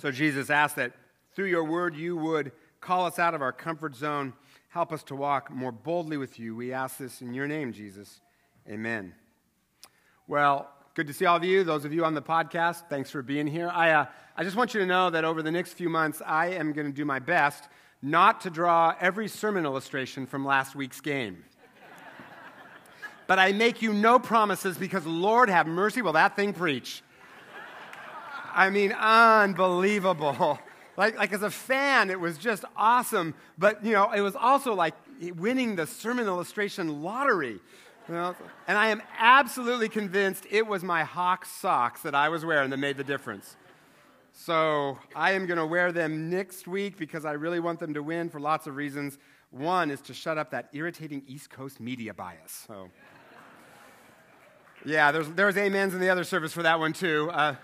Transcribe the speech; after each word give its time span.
So 0.00 0.12
Jesus 0.12 0.48
asked 0.48 0.76
that 0.76 0.92
through 1.34 1.46
your 1.46 1.64
word 1.64 1.96
you 1.96 2.16
would 2.16 2.52
call 2.80 3.06
us 3.06 3.18
out 3.18 3.34
of 3.34 3.42
our 3.42 3.52
comfort 3.52 3.96
zone, 3.96 4.32
help 4.68 4.92
us 4.92 5.02
to 5.04 5.16
walk 5.16 5.50
more 5.50 5.72
boldly 5.72 6.16
with 6.16 6.38
you. 6.38 6.54
We 6.54 6.72
ask 6.72 6.98
this 6.98 7.20
in 7.20 7.34
your 7.34 7.48
name, 7.48 7.72
Jesus. 7.72 8.20
Amen. 8.68 9.12
Well, 10.28 10.70
good 10.94 11.08
to 11.08 11.12
see 11.12 11.26
all 11.26 11.36
of 11.36 11.42
you. 11.42 11.64
Those 11.64 11.84
of 11.84 11.92
you 11.92 12.04
on 12.04 12.14
the 12.14 12.22
podcast, 12.22 12.88
thanks 12.88 13.10
for 13.10 13.22
being 13.22 13.48
here. 13.48 13.70
I, 13.70 13.90
uh, 13.90 14.06
I 14.36 14.44
just 14.44 14.54
want 14.54 14.72
you 14.72 14.78
to 14.78 14.86
know 14.86 15.10
that 15.10 15.24
over 15.24 15.42
the 15.42 15.50
next 15.50 15.72
few 15.72 15.88
months, 15.88 16.22
I 16.24 16.50
am 16.50 16.72
going 16.72 16.86
to 16.86 16.92
do 16.92 17.04
my 17.04 17.18
best 17.18 17.68
not 18.00 18.42
to 18.42 18.50
draw 18.50 18.94
every 19.00 19.26
sermon 19.26 19.64
illustration 19.64 20.26
from 20.26 20.44
last 20.44 20.76
week's 20.76 21.00
game. 21.00 21.44
but 23.26 23.40
I 23.40 23.50
make 23.50 23.82
you 23.82 23.92
no 23.92 24.20
promises 24.20 24.78
because, 24.78 25.04
Lord 25.04 25.50
have 25.50 25.66
mercy, 25.66 26.02
will 26.02 26.12
that 26.12 26.36
thing 26.36 26.52
preach? 26.52 27.02
I 28.58 28.70
mean, 28.70 28.92
unbelievable. 28.92 30.58
Like, 30.98 31.16
like 31.16 31.32
as 31.32 31.44
a 31.44 31.50
fan, 31.50 32.10
it 32.10 32.18
was 32.18 32.36
just 32.36 32.64
awesome. 32.76 33.36
But, 33.56 33.84
you 33.84 33.92
know, 33.92 34.10
it 34.10 34.20
was 34.20 34.34
also 34.34 34.74
like 34.74 34.94
winning 35.36 35.76
the 35.76 35.86
sermon 35.86 36.26
illustration 36.26 37.04
lottery. 37.04 37.60
You 38.08 38.14
know? 38.14 38.34
And 38.66 38.76
I 38.76 38.88
am 38.88 39.00
absolutely 39.16 39.88
convinced 39.88 40.44
it 40.50 40.66
was 40.66 40.82
my 40.82 41.04
Hawk 41.04 41.44
socks 41.44 42.02
that 42.02 42.16
I 42.16 42.30
was 42.30 42.44
wearing 42.44 42.70
that 42.70 42.78
made 42.78 42.96
the 42.96 43.04
difference. 43.04 43.56
So 44.32 44.98
I 45.14 45.34
am 45.34 45.46
going 45.46 45.58
to 45.58 45.66
wear 45.66 45.92
them 45.92 46.30
next 46.30 46.66
week 46.66 46.96
because 46.96 47.24
I 47.24 47.34
really 47.34 47.60
want 47.60 47.78
them 47.78 47.94
to 47.94 48.02
win 48.02 48.28
for 48.28 48.40
lots 48.40 48.66
of 48.66 48.74
reasons. 48.74 49.18
One 49.52 49.92
is 49.92 50.00
to 50.00 50.12
shut 50.12 50.36
up 50.36 50.50
that 50.50 50.68
irritating 50.72 51.22
East 51.28 51.48
Coast 51.48 51.78
media 51.78 52.12
bias. 52.12 52.64
So, 52.66 52.90
yeah, 54.84 55.12
there's, 55.12 55.28
there's 55.28 55.56
amens 55.56 55.94
in 55.94 56.00
the 56.00 56.10
other 56.10 56.24
service 56.24 56.52
for 56.52 56.64
that 56.64 56.80
one, 56.80 56.92
too. 56.92 57.30
Uh, 57.32 57.54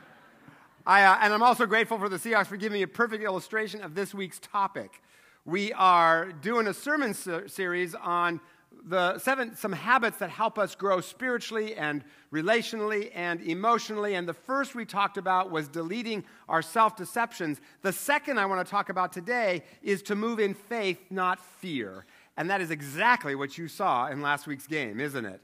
I, 0.87 1.05
uh, 1.05 1.19
and 1.23 1.33
I'm 1.33 1.43
also 1.43 1.65
grateful 1.65 1.99
for 1.99 2.11
the 2.11 2.19
Seahawks 2.19 2.47
for 2.47 2.59
giving 2.59 2.75
me 2.75 2.83
a 2.83 2.89
perfect 2.89 3.25
illustration 3.25 3.83
of 3.83 3.95
this 3.95 4.13
week's 4.13 4.39
topic. 4.39 5.01
We 5.47 5.73
are 5.73 6.31
doing 6.31 6.67
a 6.67 6.75
sermon 6.75 7.15
ser- 7.15 7.49
series 7.49 7.95
on 7.95 8.39
the 8.87 9.19
seven 9.19 9.57
some 9.57 9.73
habits 9.73 10.19
that 10.19 10.29
help 10.29 10.59
us 10.59 10.75
grow 10.75 11.01
spiritually 11.01 11.75
and 11.75 12.05
relationally 12.31 13.11
and 13.15 13.41
emotionally 13.41 14.15
and 14.15 14.29
the 14.29 14.35
first 14.35 14.75
we 14.75 14.85
talked 14.85 15.17
about 15.17 15.51
was 15.51 15.69
deleting 15.69 16.23
our 16.51 16.61
self-deceptions. 16.61 17.63
The 17.81 17.93
second 17.93 18.39
i 18.39 18.45
want 18.45 18.67
to 18.67 18.71
talk 18.71 18.91
about 18.91 19.11
today 19.11 19.63
is 19.83 20.03
to 20.03 20.15
move 20.15 20.39
in 20.39 20.53
faith 20.53 20.99
not 21.09 21.41
fear. 21.41 22.05
And 22.37 22.51
that 22.51 22.61
is 22.61 22.71
exactly 22.71 23.35
what 23.35 23.57
you 23.57 23.69
saw 23.69 24.09
in 24.09 24.21
last 24.21 24.47
week's 24.47 24.67
game 24.67 25.01
isn't 25.01 25.25
it? 25.25 25.41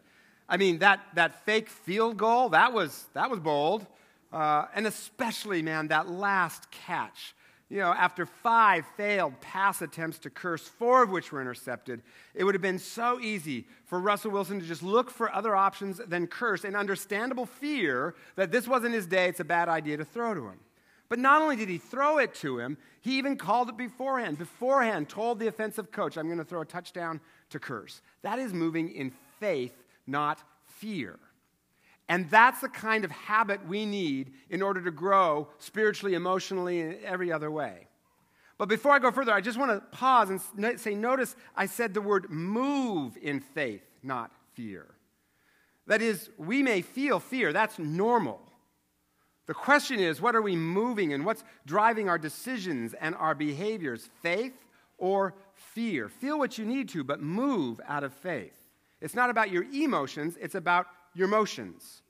I 0.46 0.58
mean 0.58 0.80
that 0.80 1.00
that 1.14 1.46
fake 1.46 1.70
field 1.70 2.18
goal 2.18 2.50
that 2.50 2.74
was 2.74 3.06
that 3.14 3.30
was 3.30 3.40
bold 3.40 3.86
uh, 4.32 4.66
and 4.74 4.86
especially, 4.86 5.62
man, 5.62 5.88
that 5.88 6.08
last 6.08 6.70
catch. 6.70 7.34
You 7.68 7.78
know, 7.78 7.92
after 7.92 8.26
five 8.26 8.84
failed 8.96 9.40
pass 9.40 9.80
attempts 9.80 10.18
to 10.20 10.30
Kearse, 10.30 10.68
four 10.68 11.04
of 11.04 11.10
which 11.10 11.30
were 11.30 11.40
intercepted, 11.40 12.02
it 12.34 12.42
would 12.42 12.56
have 12.56 12.62
been 12.62 12.80
so 12.80 13.20
easy 13.20 13.64
for 13.86 14.00
Russell 14.00 14.32
Wilson 14.32 14.58
to 14.58 14.66
just 14.66 14.82
look 14.82 15.08
for 15.08 15.32
other 15.32 15.54
options 15.54 16.00
than 16.08 16.26
Kearse 16.26 16.64
and 16.64 16.76
understandable 16.76 17.46
fear 17.46 18.16
that 18.34 18.50
this 18.50 18.66
wasn't 18.66 18.94
his 18.94 19.06
day, 19.06 19.28
it's 19.28 19.38
a 19.38 19.44
bad 19.44 19.68
idea 19.68 19.96
to 19.96 20.04
throw 20.04 20.34
to 20.34 20.48
him. 20.48 20.58
But 21.08 21.20
not 21.20 21.42
only 21.42 21.54
did 21.54 21.68
he 21.68 21.78
throw 21.78 22.18
it 22.18 22.34
to 22.36 22.58
him, 22.58 22.76
he 23.02 23.18
even 23.18 23.36
called 23.36 23.68
it 23.68 23.76
beforehand. 23.76 24.38
Beforehand, 24.38 25.08
told 25.08 25.38
the 25.38 25.46
offensive 25.46 25.92
coach, 25.92 26.16
I'm 26.16 26.26
going 26.26 26.38
to 26.38 26.44
throw 26.44 26.62
a 26.62 26.66
touchdown 26.66 27.20
to 27.50 27.60
Kearse. 27.60 28.00
That 28.22 28.38
is 28.40 28.52
moving 28.52 28.92
in 28.92 29.12
faith, 29.38 29.84
not 30.06 30.40
fear. 30.78 31.18
And 32.10 32.28
that's 32.28 32.60
the 32.60 32.68
kind 32.68 33.04
of 33.04 33.12
habit 33.12 33.64
we 33.68 33.86
need 33.86 34.32
in 34.50 34.62
order 34.62 34.82
to 34.82 34.90
grow 34.90 35.46
spiritually, 35.58 36.14
emotionally, 36.14 36.80
and 36.80 36.96
every 37.04 37.30
other 37.30 37.52
way. 37.52 37.86
But 38.58 38.68
before 38.68 38.90
I 38.90 38.98
go 38.98 39.12
further, 39.12 39.32
I 39.32 39.40
just 39.40 39.56
want 39.56 39.70
to 39.70 39.96
pause 39.96 40.28
and 40.28 40.80
say, 40.80 40.96
notice 40.96 41.36
I 41.54 41.66
said 41.66 41.94
the 41.94 42.00
word 42.00 42.28
move 42.28 43.16
in 43.22 43.38
faith, 43.38 43.84
not 44.02 44.32
fear. 44.54 44.86
That 45.86 46.02
is, 46.02 46.30
we 46.36 46.64
may 46.64 46.82
feel 46.82 47.20
fear, 47.20 47.52
that's 47.52 47.78
normal. 47.78 48.40
The 49.46 49.54
question 49.54 50.00
is, 50.00 50.20
what 50.20 50.34
are 50.34 50.42
we 50.42 50.56
moving 50.56 51.12
and 51.12 51.24
what's 51.24 51.44
driving 51.64 52.08
our 52.08 52.18
decisions 52.18 52.92
and 52.92 53.14
our 53.14 53.36
behaviors? 53.36 54.10
Faith 54.20 54.66
or 54.98 55.36
fear? 55.54 56.08
Feel 56.08 56.40
what 56.40 56.58
you 56.58 56.64
need 56.64 56.88
to, 56.88 57.04
but 57.04 57.22
move 57.22 57.80
out 57.86 58.02
of 58.02 58.12
faith. 58.12 58.52
It's 59.00 59.14
not 59.14 59.30
about 59.30 59.52
your 59.52 59.62
emotions, 59.72 60.36
it's 60.40 60.56
about 60.56 60.86
your 61.14 61.28
motions. 61.28 62.02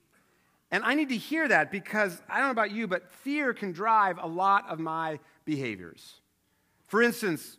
And 0.71 0.85
I 0.85 0.95
need 0.95 1.09
to 1.09 1.17
hear 1.17 1.49
that 1.49 1.73
because 1.73 2.23
I 2.29 2.39
don't 2.39 2.47
know 2.47 2.53
about 2.53 2.71
you, 2.71 2.87
but 2.87 3.11
fear 3.11 3.53
can 3.53 3.73
drive 3.73 4.19
a 4.21 4.27
lot 4.27 4.69
of 4.69 4.79
my 4.79 5.19
behaviors. 5.45 6.21
For 6.87 7.03
instance, 7.03 7.57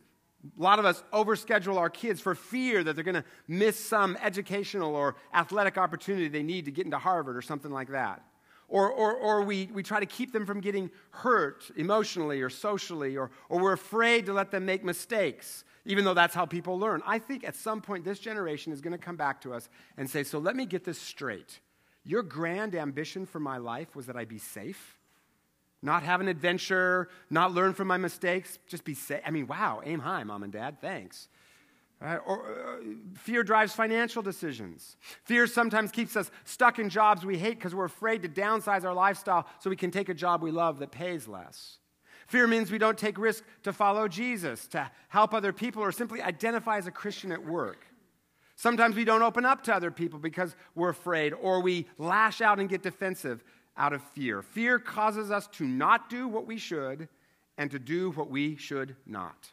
a 0.58 0.62
lot 0.62 0.80
of 0.80 0.86
us 0.86 1.04
overschedule 1.14 1.78
our 1.78 1.90
kids 1.90 2.20
for 2.20 2.36
fear 2.36 2.84
that 2.84 2.96
they're 2.96 3.04
going 3.04 3.16
to 3.16 3.26
miss 3.48 3.78
some 3.80 4.18
educational 4.22 4.96
or 4.96 5.16
athletic 5.34 5.78
opportunity 5.78 6.28
they 6.30 6.44
need 6.44 6.66
to 6.66 6.72
get 6.72 6.86
into 6.86 6.98
Harvard 6.98 7.38
or 7.38 7.42
something 7.42 7.72
like 7.72 7.90
that. 7.90 8.24
Or, 8.68 8.90
or, 8.90 9.14
or 9.14 9.42
we, 9.44 9.70
we 9.74 9.84
try 9.84 10.00
to 10.00 10.06
keep 10.06 10.32
them 10.32 10.46
from 10.46 10.62
getting 10.62 10.90
hurt 11.10 11.70
emotionally 11.76 12.42
or 12.42 12.50
socially, 12.50 13.18
or, 13.18 13.30
or 13.50 13.60
we're 13.60 13.74
afraid 13.74 14.26
to 14.28 14.34
let 14.34 14.50
them 14.50 14.66
make 14.66 14.84
mistakes, 14.84 15.66
even 15.86 16.06
though 16.06 16.14
that's 16.14 16.36
how 16.36 16.46
people 16.46 16.78
learn. 16.78 17.02
I 17.06 17.20
think 17.20 17.44
at 17.44 17.56
some 17.56 17.82
point 17.82 18.06
this 18.06 18.20
generation 18.20 18.72
is 18.72 18.82
going 18.82 18.94
to 18.94 18.98
come 18.98 19.16
back 19.16 19.42
to 19.42 19.54
us 19.54 19.70
and 19.98 20.10
say, 20.10 20.24
So 20.24 20.40
let 20.40 20.56
me 20.56 20.66
get 20.66 20.84
this 20.84 21.00
straight. 21.00 21.60
Your 22.04 22.24
grand 22.24 22.76
ambition 22.76 23.26
for 23.26 23.40
my 23.40 23.58
life 23.58 23.96
was 23.96 24.08
that 24.08 24.16
I 24.16 24.26
be 24.26 24.40
safe, 24.40 24.98
not 25.82 26.04
have 26.04 26.22
an 26.22 26.28
adventure, 26.28 27.10
not 27.30 27.54
learn 27.54 27.74
from 27.74 27.88
my 27.88 27.98
mistakes, 27.98 28.58
just 28.68 28.84
be 28.84 28.96
safe. 28.96 29.22
I 29.26 29.32
mean, 29.32 29.48
wow, 29.48 29.82
aim 29.84 30.00
high, 30.00 30.24
mom 30.24 30.44
and 30.44 30.52
dad, 30.52 30.82
thanks. 30.82 31.28
Right? 32.00 32.20
Or, 32.26 32.80
uh, 32.80 32.84
fear 33.16 33.44
drives 33.44 33.74
financial 33.74 34.24
decisions. 34.24 34.98
Fear 35.24 35.46
sometimes 35.46 35.92
keeps 35.92 36.16
us 36.16 36.32
stuck 36.46 36.80
in 36.80 36.90
jobs 36.90 37.24
we 37.24 37.38
hate 37.38 37.60
because 37.60 37.76
we're 37.76 37.86
afraid 37.86 38.24
to 38.24 38.30
downsize 38.30 38.84
our 38.84 38.94
lifestyle 38.94 39.46
so 39.60 39.70
we 39.70 39.76
can 39.76 39.92
take 39.92 40.10
a 40.10 40.14
job 40.16 40.42
we 40.42 40.50
love 40.50 40.80
that 40.80 40.90
pays 40.90 41.28
less. 41.28 41.78
Fear 42.32 42.48
means 42.48 42.72
we 42.72 42.78
don't 42.78 42.98
take 42.98 43.18
risk 43.18 43.44
to 43.64 43.74
follow 43.74 44.08
Jesus, 44.08 44.66
to 44.68 44.90
help 45.10 45.34
other 45.34 45.52
people, 45.52 45.84
or 45.84 45.92
simply 45.92 46.22
identify 46.22 46.78
as 46.78 46.88
a 46.88 46.92
Christian 46.92 47.30
at 47.34 47.46
work. 47.46 47.86
Sometimes 48.56 48.96
we 48.96 49.04
don't 49.04 49.22
open 49.22 49.46
up 49.46 49.64
to 49.64 49.76
other 49.76 49.92
people 49.92 50.18
because 50.18 50.56
we're 50.74 50.88
afraid, 50.88 51.34
or 51.34 51.62
we 51.62 51.88
lash 51.98 52.40
out 52.40 52.58
and 52.58 52.70
get 52.70 52.84
defensive 52.84 53.44
out 53.76 53.92
of 53.92 54.02
fear. 54.02 54.42
Fear 54.42 54.80
causes 54.80 55.30
us 55.30 55.48
to 55.48 55.66
not 55.66 56.10
do 56.10 56.26
what 56.26 56.48
we 56.48 56.58
should 56.58 57.10
and 57.58 57.70
to 57.70 57.80
do 57.80 58.12
what 58.12 58.30
we 58.30 58.56
should 58.56 58.96
not. 59.06 59.52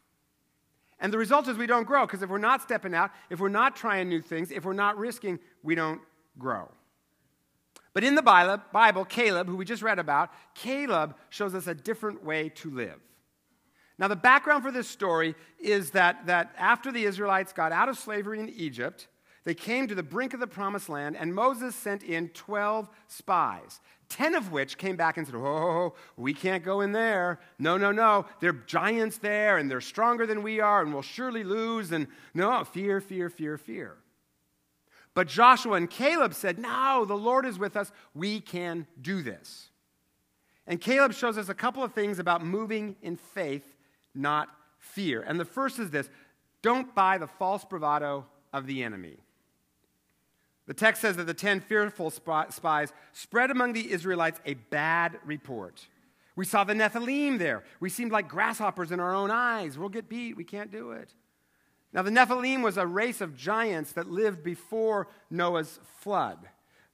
And 1.00 1.12
the 1.12 1.18
result 1.18 1.48
is 1.48 1.56
we 1.56 1.66
don't 1.66 1.84
grow 1.84 2.06
because 2.06 2.22
if 2.22 2.30
we're 2.30 2.38
not 2.38 2.62
stepping 2.62 2.94
out, 2.94 3.10
if 3.28 3.40
we're 3.40 3.48
not 3.48 3.74
trying 3.74 4.08
new 4.08 4.22
things, 4.22 4.52
if 4.52 4.64
we're 4.64 4.72
not 4.72 4.96
risking, 4.96 5.40
we 5.64 5.74
don't 5.74 6.00
grow. 6.38 6.70
But 7.98 8.04
in 8.04 8.14
the 8.14 8.22
Bible, 8.22 9.04
Caleb, 9.04 9.48
who 9.48 9.56
we 9.56 9.64
just 9.64 9.82
read 9.82 9.98
about, 9.98 10.30
Caleb 10.54 11.16
shows 11.30 11.52
us 11.52 11.66
a 11.66 11.74
different 11.74 12.22
way 12.22 12.48
to 12.50 12.70
live. 12.70 13.00
Now, 13.98 14.06
the 14.06 14.14
background 14.14 14.62
for 14.62 14.70
this 14.70 14.86
story 14.86 15.34
is 15.58 15.90
that, 15.90 16.26
that 16.26 16.54
after 16.56 16.92
the 16.92 17.02
Israelites 17.02 17.52
got 17.52 17.72
out 17.72 17.88
of 17.88 17.98
slavery 17.98 18.38
in 18.38 18.50
Egypt, 18.50 19.08
they 19.42 19.54
came 19.54 19.88
to 19.88 19.96
the 19.96 20.04
brink 20.04 20.32
of 20.32 20.38
the 20.38 20.46
promised 20.46 20.88
land, 20.88 21.16
and 21.16 21.34
Moses 21.34 21.74
sent 21.74 22.04
in 22.04 22.28
12 22.28 22.88
spies, 23.08 23.80
10 24.10 24.36
of 24.36 24.52
which 24.52 24.78
came 24.78 24.94
back 24.94 25.16
and 25.16 25.26
said, 25.26 25.34
Oh, 25.34 25.96
we 26.16 26.32
can't 26.32 26.62
go 26.62 26.82
in 26.82 26.92
there. 26.92 27.40
No, 27.58 27.76
no, 27.76 27.90
no. 27.90 28.26
There 28.38 28.50
are 28.50 28.64
giants 28.68 29.18
there, 29.18 29.58
and 29.58 29.68
they're 29.68 29.80
stronger 29.80 30.24
than 30.24 30.44
we 30.44 30.60
are, 30.60 30.82
and 30.82 30.92
we'll 30.92 31.02
surely 31.02 31.42
lose. 31.42 31.90
And 31.90 32.06
no, 32.32 32.62
fear, 32.62 33.00
fear, 33.00 33.28
fear, 33.28 33.58
fear. 33.58 33.96
But 35.18 35.26
Joshua 35.26 35.72
and 35.72 35.90
Caleb 35.90 36.32
said, 36.32 36.60
No, 36.60 37.04
the 37.04 37.16
Lord 37.16 37.44
is 37.44 37.58
with 37.58 37.76
us. 37.76 37.90
We 38.14 38.38
can 38.38 38.86
do 39.02 39.20
this. 39.20 39.66
And 40.64 40.80
Caleb 40.80 41.12
shows 41.12 41.36
us 41.36 41.48
a 41.48 41.54
couple 41.54 41.82
of 41.82 41.92
things 41.92 42.20
about 42.20 42.44
moving 42.44 42.94
in 43.02 43.16
faith 43.16 43.64
not 44.14 44.48
fear. 44.78 45.22
And 45.22 45.40
the 45.40 45.44
first 45.44 45.80
is 45.80 45.90
this 45.90 46.08
don't 46.62 46.94
buy 46.94 47.18
the 47.18 47.26
false 47.26 47.64
bravado 47.64 48.26
of 48.52 48.68
the 48.68 48.84
enemy. 48.84 49.16
The 50.68 50.74
text 50.74 51.02
says 51.02 51.16
that 51.16 51.26
the 51.26 51.34
ten 51.34 51.62
fearful 51.62 52.10
spies 52.12 52.92
spread 53.12 53.50
among 53.50 53.72
the 53.72 53.90
Israelites 53.90 54.38
a 54.46 54.54
bad 54.54 55.18
report. 55.24 55.84
We 56.36 56.44
saw 56.44 56.62
the 56.62 56.74
Nephilim 56.74 57.40
there. 57.40 57.64
We 57.80 57.90
seemed 57.90 58.12
like 58.12 58.28
grasshoppers 58.28 58.92
in 58.92 59.00
our 59.00 59.16
own 59.16 59.32
eyes. 59.32 59.76
We'll 59.76 59.88
get 59.88 60.08
beat. 60.08 60.36
We 60.36 60.44
can't 60.44 60.70
do 60.70 60.92
it. 60.92 61.12
Now, 61.92 62.02
the 62.02 62.10
Nephilim 62.10 62.62
was 62.62 62.76
a 62.76 62.86
race 62.86 63.20
of 63.20 63.36
giants 63.36 63.92
that 63.92 64.10
lived 64.10 64.42
before 64.42 65.08
Noah's 65.30 65.80
flood. 66.00 66.38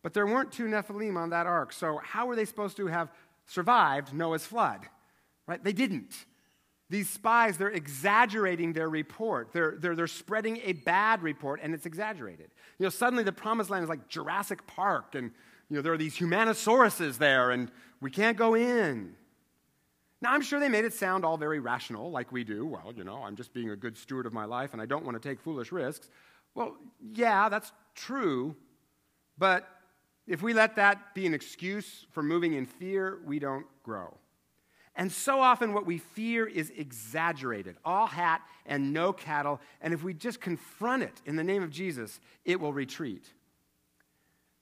But 0.02 0.14
there 0.14 0.26
weren't 0.26 0.52
two 0.52 0.66
Nephilim 0.66 1.16
on 1.16 1.30
that 1.30 1.46
ark. 1.46 1.72
So, 1.72 2.00
how 2.02 2.26
were 2.26 2.36
they 2.36 2.44
supposed 2.44 2.76
to 2.76 2.86
have 2.86 3.10
survived 3.46 4.12
Noah's 4.12 4.46
flood? 4.46 4.80
Right? 5.46 5.62
They 5.62 5.72
didn't. 5.72 6.14
These 6.90 7.08
spies, 7.10 7.58
they're 7.58 7.70
exaggerating 7.70 8.74
their 8.74 8.88
report. 8.88 9.52
They're, 9.52 9.76
they're, 9.78 9.96
they're 9.96 10.06
spreading 10.06 10.60
a 10.62 10.74
bad 10.74 11.22
report, 11.22 11.60
and 11.62 11.74
it's 11.74 11.86
exaggerated. 11.86 12.50
You 12.78 12.84
know, 12.84 12.90
suddenly 12.90 13.24
the 13.24 13.32
promised 13.32 13.70
land 13.70 13.82
is 13.82 13.88
like 13.88 14.08
Jurassic 14.08 14.66
Park, 14.66 15.14
and, 15.14 15.32
you 15.70 15.76
know, 15.76 15.82
there 15.82 15.94
are 15.94 15.98
these 15.98 16.16
humanosauruses 16.16 17.18
there, 17.18 17.50
and 17.50 17.70
we 18.00 18.10
can't 18.10 18.36
go 18.36 18.54
in. 18.54 19.16
Now, 20.24 20.32
I'm 20.32 20.40
sure 20.40 20.58
they 20.58 20.70
made 20.70 20.86
it 20.86 20.94
sound 20.94 21.22
all 21.22 21.36
very 21.36 21.58
rational, 21.58 22.10
like 22.10 22.32
we 22.32 22.44
do. 22.44 22.64
Well, 22.64 22.94
you 22.96 23.04
know, 23.04 23.22
I'm 23.22 23.36
just 23.36 23.52
being 23.52 23.68
a 23.68 23.76
good 23.76 23.94
steward 23.94 24.24
of 24.24 24.32
my 24.32 24.46
life 24.46 24.72
and 24.72 24.80
I 24.80 24.86
don't 24.86 25.04
want 25.04 25.22
to 25.22 25.28
take 25.28 25.38
foolish 25.38 25.70
risks. 25.70 26.08
Well, 26.54 26.78
yeah, 27.12 27.50
that's 27.50 27.72
true. 27.94 28.56
But 29.36 29.68
if 30.26 30.40
we 30.40 30.54
let 30.54 30.76
that 30.76 31.14
be 31.14 31.26
an 31.26 31.34
excuse 31.34 32.06
for 32.12 32.22
moving 32.22 32.54
in 32.54 32.64
fear, 32.64 33.18
we 33.26 33.38
don't 33.38 33.66
grow. 33.82 34.14
And 34.96 35.12
so 35.12 35.42
often, 35.42 35.74
what 35.74 35.84
we 35.84 35.98
fear 35.98 36.46
is 36.46 36.72
exaggerated 36.74 37.76
all 37.84 38.06
hat 38.06 38.40
and 38.64 38.94
no 38.94 39.12
cattle. 39.12 39.60
And 39.82 39.92
if 39.92 40.02
we 40.02 40.14
just 40.14 40.40
confront 40.40 41.02
it 41.02 41.20
in 41.26 41.36
the 41.36 41.44
name 41.44 41.62
of 41.62 41.68
Jesus, 41.68 42.18
it 42.46 42.58
will 42.58 42.72
retreat. 42.72 43.26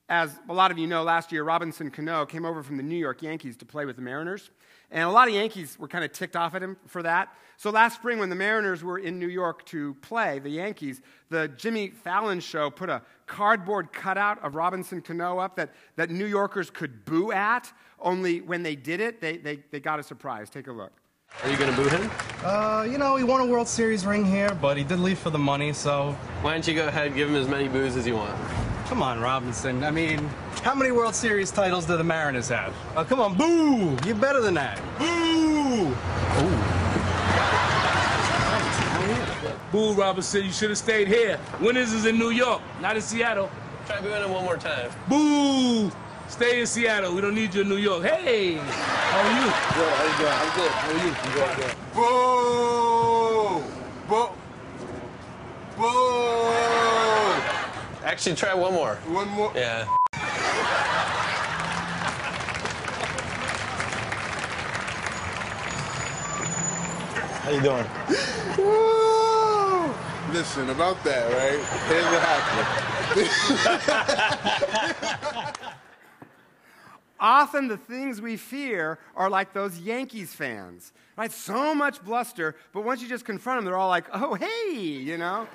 As 0.09 0.39
a 0.49 0.53
lot 0.53 0.71
of 0.71 0.79
you 0.79 0.87
know, 0.87 1.03
last 1.03 1.33
year, 1.33 1.43
Robinson 1.45 1.91
Cano 1.91 2.27
came 2.27 2.45
over 2.45 2.63
from 2.63 2.77
the 2.77 2.83
New 2.83 2.97
York 2.97 3.23
Yankees 3.23 3.57
to 3.59 3.65
play 3.65 3.85
with 3.85 3.97
the 3.97 4.03
Mariners. 4.03 4.51
And 4.91 5.05
a 5.05 5.11
lot 5.11 5.29
of 5.29 5.35
Yankees 5.35 5.79
were 5.79 5.89
kind 5.89 6.05
of 6.05 6.13
ticked 6.13 6.37
off 6.37 6.55
at 6.55 6.63
him 6.63 6.77
for 6.87 7.03
that. 7.03 7.35
So 7.57 7.71
last 7.71 7.95
spring, 7.95 8.19
when 8.19 8.29
the 8.29 8.37
Mariners 8.37 8.85
were 8.85 8.99
in 8.99 9.19
New 9.19 9.29
York 9.29 9.65
to 9.67 9.95
play 10.03 10.39
the 10.39 10.51
Yankees, 10.51 11.01
the 11.31 11.49
Jimmy 11.49 11.89
Fallon 11.89 12.41
show 12.41 12.69
put 12.69 12.91
a 12.91 13.01
cardboard 13.27 13.93
cutout 13.93 14.43
of 14.45 14.55
Robinson 14.55 15.01
Cano 15.01 15.39
up 15.39 15.57
that, 15.57 15.73
that 15.97 16.11
New 16.11 16.27
Yorkers 16.27 16.69
could 16.69 17.05
boo 17.05 17.33
at. 17.33 17.73
Only 17.99 18.41
when 18.41 18.63
they 18.63 18.75
did 18.75 19.01
it, 19.01 19.21
they, 19.21 19.37
they, 19.39 19.61
they 19.71 19.81
got 19.81 19.99
a 19.99 20.03
surprise. 20.03 20.51
Take 20.51 20.67
a 20.67 20.73
look. 20.73 20.93
Are 21.43 21.51
you 21.51 21.57
going 21.57 21.71
to 21.71 21.77
boo 21.77 21.89
him? 21.89 22.11
Uh, 22.45 22.87
you 22.91 22.99
know, 22.99 23.17
he 23.17 23.25
won 23.25 23.41
a 23.41 23.47
World 23.47 23.69
Series 23.69 24.05
ring 24.05 24.25
here, 24.27 24.55
but 24.61 24.77
he 24.77 24.85
did 24.85 24.99
leave 24.99 25.19
for 25.19 25.31
the 25.31 25.39
money, 25.39 25.73
so. 25.73 26.13
Why 26.43 26.53
don't 26.53 26.67
you 26.69 26.75
go 26.75 26.89
ahead 26.89 27.07
and 27.07 27.17
give 27.17 27.31
him 27.31 27.37
as 27.37 27.49
many 27.49 27.69
boos 27.69 27.97
as 27.97 28.07
you 28.07 28.17
want? 28.17 28.37
Come 28.93 29.03
on, 29.03 29.21
Robinson. 29.21 29.85
I 29.85 29.91
mean, 29.91 30.19
how 30.62 30.75
many 30.75 30.91
World 30.91 31.15
Series 31.15 31.50
titles 31.50 31.87
do 31.87 31.97
the 31.97 32.05
Mariners 32.05 32.50
have? 32.50 32.75
Oh, 32.94 33.03
come 33.03 33.21
on, 33.21 33.35
boo! 33.39 33.97
You're 34.06 34.15
better 34.15 34.43
than 34.43 34.53
that. 34.53 34.79
Boo! 34.99 35.97
Boo, 39.73 39.94
Robinson, 39.94 40.44
you 40.44 40.53
should 40.53 40.69
have 40.69 40.77
stayed 40.77 41.09
here. 41.09 41.41
Winners 41.59 41.94
is 41.94 42.05
in 42.05 42.19
New 42.19 42.29
York, 42.33 42.61
not 42.83 42.94
in 42.94 43.00
Seattle. 43.00 43.50
Try 43.87 43.99
booing 44.03 44.23
him 44.23 44.31
one 44.31 44.44
more 44.44 44.59
time. 44.59 44.91
Boo! 45.09 45.91
Stay 46.29 46.61
in 46.61 46.67
Seattle. 46.67 47.15
We 47.15 47.23
don't 47.23 47.35
need 47.35 47.55
you 47.55 47.62
in 47.62 47.71
New 47.71 47.79
York. 47.79 48.05
Hey! 48.05 48.56
How 48.56 49.21
are 49.21 49.33
you? 49.41 49.47
Good, 49.75 49.93
how 49.94 50.05
you 50.05 50.17
doing? 50.19 50.37
I'm 50.37 50.53
good. 50.55 50.71
How 50.71 50.91
are 50.91 50.99
you? 51.03 51.15
I'm 51.15 51.33
good, 51.33 51.56
good. 51.56 51.75
Boo! 51.94 53.62
Boo! 54.06 54.29
Boo! 55.79 56.31
Actually, 58.05 58.35
try 58.35 58.53
one 58.53 58.73
more. 58.73 58.97
One 59.07 59.29
more. 59.29 59.53
Yeah. 59.55 59.87
How 67.43 67.51
you 67.51 67.61
doing? 67.61 67.87
Woo! 68.59 69.95
Listen, 70.33 70.71
about 70.71 71.03
that, 71.05 71.33
right? 71.33 71.61
Here's 71.89 72.05
what 72.07 72.23
happened. 72.23 72.89
Often 77.21 77.69
the 77.69 77.77
things 77.77 78.21
we 78.21 78.37
fear 78.37 78.99
are 79.15 79.31
like 79.31 79.53
those 79.53 79.79
Yankees 79.79 80.35
fans, 80.35 80.93
right? 81.17 81.31
So 81.31 81.73
much 81.73 82.03
bluster, 82.03 82.57
but 82.73 82.83
once 82.83 83.01
you 83.01 83.09
just 83.09 83.25
confront 83.25 83.59
them, 83.59 83.65
they're 83.65 83.77
all 83.77 83.89
like, 83.89 84.07
oh, 84.13 84.35
hey, 84.35 84.75
you 84.75 85.19
know? 85.19 85.47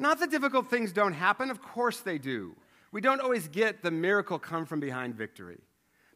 Not 0.00 0.18
that 0.20 0.30
difficult 0.30 0.70
things 0.70 0.92
don't 0.92 1.12
happen, 1.12 1.50
of 1.50 1.60
course 1.60 2.00
they 2.00 2.16
do. 2.16 2.56
We 2.90 3.02
don't 3.02 3.20
always 3.20 3.48
get 3.48 3.82
the 3.82 3.90
miracle 3.90 4.38
come 4.38 4.64
from 4.64 4.80
behind 4.80 5.14
victory. 5.14 5.58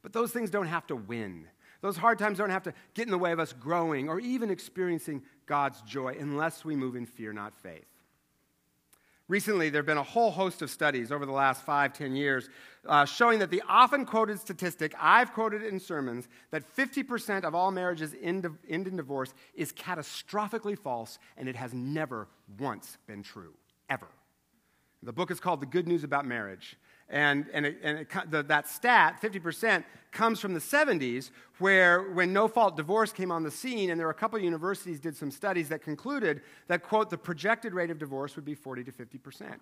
But 0.02 0.14
those 0.14 0.32
things 0.32 0.48
don't 0.48 0.68
have 0.68 0.86
to 0.86 0.96
win. 0.96 1.46
Those 1.82 1.98
hard 1.98 2.18
times 2.18 2.38
don't 2.38 2.48
have 2.48 2.62
to 2.62 2.72
get 2.94 3.04
in 3.04 3.10
the 3.10 3.18
way 3.18 3.32
of 3.32 3.38
us 3.38 3.52
growing 3.52 4.08
or 4.08 4.20
even 4.20 4.50
experiencing 4.50 5.22
God's 5.44 5.82
joy 5.82 6.16
unless 6.18 6.64
we 6.64 6.74
move 6.74 6.96
in 6.96 7.04
fear, 7.04 7.34
not 7.34 7.54
faith. 7.54 7.84
Recently, 9.28 9.68
there 9.68 9.80
have 9.80 9.86
been 9.86 9.98
a 9.98 10.02
whole 10.02 10.30
host 10.30 10.62
of 10.62 10.70
studies 10.70 11.12
over 11.12 11.26
the 11.26 11.32
last 11.32 11.62
five, 11.62 11.92
ten 11.92 12.16
years 12.16 12.48
uh, 12.86 13.04
showing 13.04 13.38
that 13.38 13.50
the 13.50 13.62
often 13.68 14.06
quoted 14.06 14.40
statistic, 14.40 14.94
I've 14.98 15.34
quoted 15.34 15.62
in 15.62 15.78
sermons, 15.78 16.28
that 16.50 16.62
50% 16.74 17.44
of 17.44 17.54
all 17.54 17.70
marriages 17.70 18.14
end, 18.22 18.46
end 18.68 18.86
in 18.86 18.96
divorce 18.96 19.34
is 19.54 19.74
catastrophically 19.74 20.78
false, 20.78 21.18
and 21.36 21.48
it 21.48 21.56
has 21.56 21.74
never 21.74 22.28
once 22.58 22.96
been 23.06 23.22
true, 23.22 23.54
ever. 23.94 24.08
The 25.02 25.12
book 25.12 25.30
is 25.30 25.38
called 25.38 25.60
The 25.60 25.66
Good 25.66 25.86
News 25.86 26.02
About 26.02 26.26
Marriage. 26.26 26.76
And, 27.08 27.46
and, 27.52 27.66
it, 27.66 27.78
and 27.82 27.98
it, 27.98 28.08
the, 28.30 28.42
that 28.44 28.66
stat, 28.66 29.20
50%, 29.22 29.84
comes 30.10 30.40
from 30.40 30.54
the 30.54 30.60
70s, 30.60 31.30
where 31.58 32.10
when 32.12 32.32
no 32.32 32.48
fault 32.48 32.76
divorce 32.76 33.12
came 33.12 33.30
on 33.30 33.42
the 33.42 33.50
scene, 33.50 33.90
and 33.90 34.00
there 34.00 34.06
were 34.06 34.12
a 34.12 34.20
couple 34.22 34.38
universities 34.38 34.98
did 34.98 35.16
some 35.16 35.30
studies 35.30 35.68
that 35.68 35.82
concluded 35.82 36.40
that, 36.66 36.82
quote, 36.82 37.10
the 37.10 37.18
projected 37.18 37.74
rate 37.74 37.90
of 37.90 37.98
divorce 37.98 38.34
would 38.36 38.44
be 38.44 38.54
40 38.54 38.84
to 38.84 38.92
50%. 38.92 39.38
Did 39.38 39.58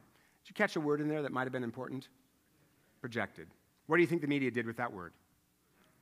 you 0.47 0.55
catch 0.55 0.77
a 0.77 0.81
word 0.81 1.01
in 1.01 1.09
there 1.09 1.23
that 1.23 1.33
might 1.33 1.45
have 1.45 1.53
been 1.53 1.65
important? 1.65 2.09
Projected. 3.01 3.49
What 3.87 3.97
do 3.97 4.03
you 4.03 4.09
think 4.09 4.23
the 4.23 4.29
media 4.29 4.51
did 4.51 4.67
with 4.67 4.77
that 4.77 4.93
word? 4.93 5.13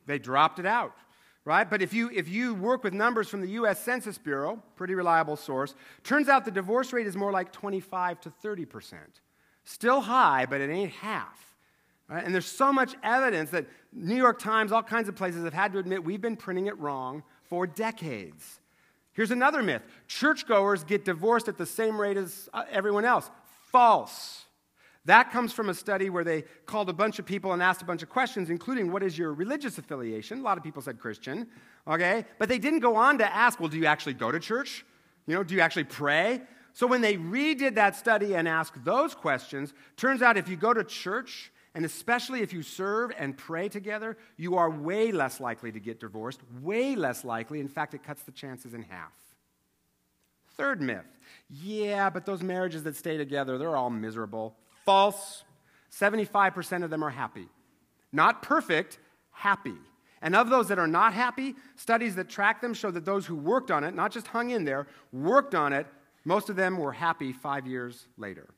They 0.06 0.19
dropped 0.19 0.59
it 0.59 0.67
out, 0.67 0.94
right? 1.44 1.69
But 1.69 1.82
if 1.82 1.92
you, 1.92 2.10
if 2.10 2.28
you 2.28 2.54
work 2.54 2.84
with 2.84 2.92
numbers 2.92 3.28
from 3.28 3.40
the 3.40 3.48
US 3.48 3.82
Census 3.82 4.19
Bureau, 4.19 4.62
pretty 4.76 4.94
reliable 4.94 5.37
source, 5.37 5.75
turns 6.04 6.28
out 6.28 6.44
the 6.44 6.50
divorce 6.50 6.92
rate 6.92 7.06
is 7.06 7.16
more 7.16 7.32
like 7.32 7.52
25 7.52 8.20
to 8.22 8.32
30%. 8.42 8.94
Still 9.64 10.00
high, 10.00 10.46
but 10.46 10.60
it 10.60 10.70
ain't 10.70 10.92
half. 10.92 11.56
Right? 12.08 12.25
And 12.25 12.34
there's 12.34 12.46
so 12.46 12.72
much 12.72 12.94
evidence 13.02 13.50
that 13.50 13.66
New 13.92 14.16
York 14.16 14.38
Times, 14.38 14.72
all 14.72 14.82
kinds 14.82 15.08
of 15.08 15.16
places 15.16 15.44
have 15.44 15.54
had 15.54 15.72
to 15.72 15.78
admit 15.78 16.04
we've 16.04 16.20
been 16.20 16.37
printing 16.37 16.66
it 16.66 16.78
wrong 16.78 17.22
for 17.43 17.66
decades. 17.66 18.60
Here's 19.12 19.31
another 19.31 19.62
myth 19.62 19.82
churchgoers 20.08 20.84
get 20.84 21.04
divorced 21.04 21.48
at 21.48 21.58
the 21.58 21.66
same 21.66 22.00
rate 22.00 22.16
as 22.16 22.48
uh, 22.52 22.64
everyone 22.70 23.04
else. 23.04 23.31
False. 23.70 24.44
That 25.06 25.31
comes 25.31 25.52
from 25.52 25.69
a 25.70 25.75
study 25.75 26.11
where 26.11 26.25
they 26.25 26.44
called 26.67 26.91
a 26.91 26.93
bunch 26.93 27.19
of 27.19 27.25
people 27.25 27.52
and 27.52 27.62
asked 27.62 27.81
a 27.81 27.87
bunch 27.87 28.02
of 28.02 28.11
questions, 28.11 28.50
including 28.50 28.93
what 28.93 29.02
is 29.02 29.17
your 29.17 29.32
religious 29.32 29.79
affiliation? 29.79 30.41
A 30.41 30.43
lot 30.43 30.58
of 30.58 30.64
people 30.64 30.82
said 30.82 30.99
Christian, 30.99 31.47
okay? 31.88 32.26
But 32.38 32.49
they 32.49 32.58
didn't 32.58 32.81
go 32.81 32.97
on 32.97 33.19
to 33.19 33.35
ask, 33.35 33.58
well, 33.58 33.69
do 33.69 33.79
you 33.79 33.87
actually 33.87 34.14
go 34.14 34.31
to 34.31 34.38
church? 34.38 34.85
You 35.26 35.35
know, 35.35 35.43
do 35.43 35.55
you 35.55 35.61
actually 35.61 35.85
pray? 35.85 36.43
So 36.75 36.87
when 36.87 37.00
they 37.00 37.17
redid 37.17 37.76
that 37.76 37.97
study 37.97 38.35
and 38.35 38.47
asked 38.47 38.85
those 38.85 39.14
questions, 39.14 39.73
turns 39.97 40.23
out 40.23 40.37
if 40.37 40.49
you 40.49 40.56
go 40.56 40.75
to 40.75 40.85
church, 40.85 41.50
and 41.75 41.85
especially 41.85 42.43
if 42.43 42.53
you 42.53 42.62
serve 42.62 43.11
and 43.17 43.37
pray 43.37 43.69
together, 43.69 44.19
you 44.37 44.56
are 44.56 44.69
way 44.69 45.12
less 45.12 45.41
likely 45.41 45.73
to 45.73 45.81
get 45.81 46.00
divorced, 46.00 46.41
way 46.61 46.94
less 46.94 47.24
likely. 47.24 47.60
In 47.60 47.69
fact, 47.69 47.94
it 47.94 48.03
cuts 48.03 48.22
the 48.22 48.32
chances 48.32 48.74
in 48.74 48.82
half. 48.82 49.13
Third 50.56 50.82
myth 50.82 51.06
yeah, 51.48 52.10
but 52.10 52.27
those 52.27 52.43
marriages 52.43 52.84
that 52.84 52.96
stay 52.96 53.17
together, 53.17 53.58
they're 53.58 53.77
all 53.77 53.91
miserable. 53.91 54.56
False. 54.91 55.44
75% 55.93 56.82
of 56.82 56.91
them 56.91 57.05
are 57.05 57.11
happy. 57.11 57.47
Not 58.11 58.43
perfect, 58.43 58.99
happy. 59.31 59.77
And 60.20 60.35
of 60.35 60.51
those 60.51 60.67
that 60.67 60.81
are 60.81 60.89
not 60.89 61.15
happy, 61.15 61.55
studies 61.77 62.17
that 62.17 62.29
track 62.29 62.61
them 62.61 62.75
show 62.75 62.91
that 62.91 63.05
those 63.05 63.25
who 63.25 63.37
worked 63.37 63.70
on 63.70 63.85
it, 63.85 63.94
not 63.94 64.11
just 64.11 64.27
hung 64.27 64.51
in 64.51 64.65
there, 64.65 64.89
worked 65.13 65.55
on 65.55 65.73
it, 65.73 65.87
most 66.25 66.51
of 66.51 66.56
them 66.56 66.77
were 66.77 66.91
happy 66.91 67.32
five 67.32 67.69
years 67.69 68.09
later. 68.19 68.49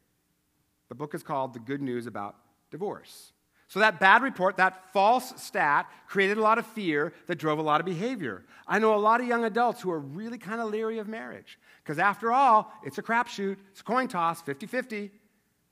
The 0.88 0.94
book 0.94 1.14
is 1.14 1.22
called 1.22 1.52
The 1.52 1.58
Good 1.58 1.82
News 1.82 2.06
About 2.06 2.36
Divorce. 2.70 3.34
So, 3.68 3.80
that 3.80 4.00
bad 4.00 4.22
report, 4.22 4.56
that 4.56 4.92
false 4.94 5.34
stat, 5.36 5.90
created 6.06 6.38
a 6.38 6.42
lot 6.42 6.56
of 6.56 6.66
fear 6.66 7.12
that 7.26 7.36
drove 7.36 7.58
a 7.58 7.62
lot 7.62 7.80
of 7.80 7.84
behavior. 7.84 8.44
I 8.66 8.78
know 8.78 8.94
a 8.94 8.96
lot 8.96 9.20
of 9.20 9.26
young 9.26 9.44
adults 9.44 9.82
who 9.82 9.90
are 9.90 10.00
really 10.00 10.38
kind 10.38 10.62
of 10.62 10.70
leery 10.70 10.98
of 10.98 11.08
marriage. 11.08 11.58
Because 11.82 11.98
after 11.98 12.32
all, 12.32 12.72
it's 12.84 12.96
a 12.96 13.02
crapshoot, 13.02 13.56
it's 13.70 13.80
a 13.80 13.84
coin 13.84 14.08
toss, 14.08 14.40
50 14.40 14.66
50. 14.66 15.10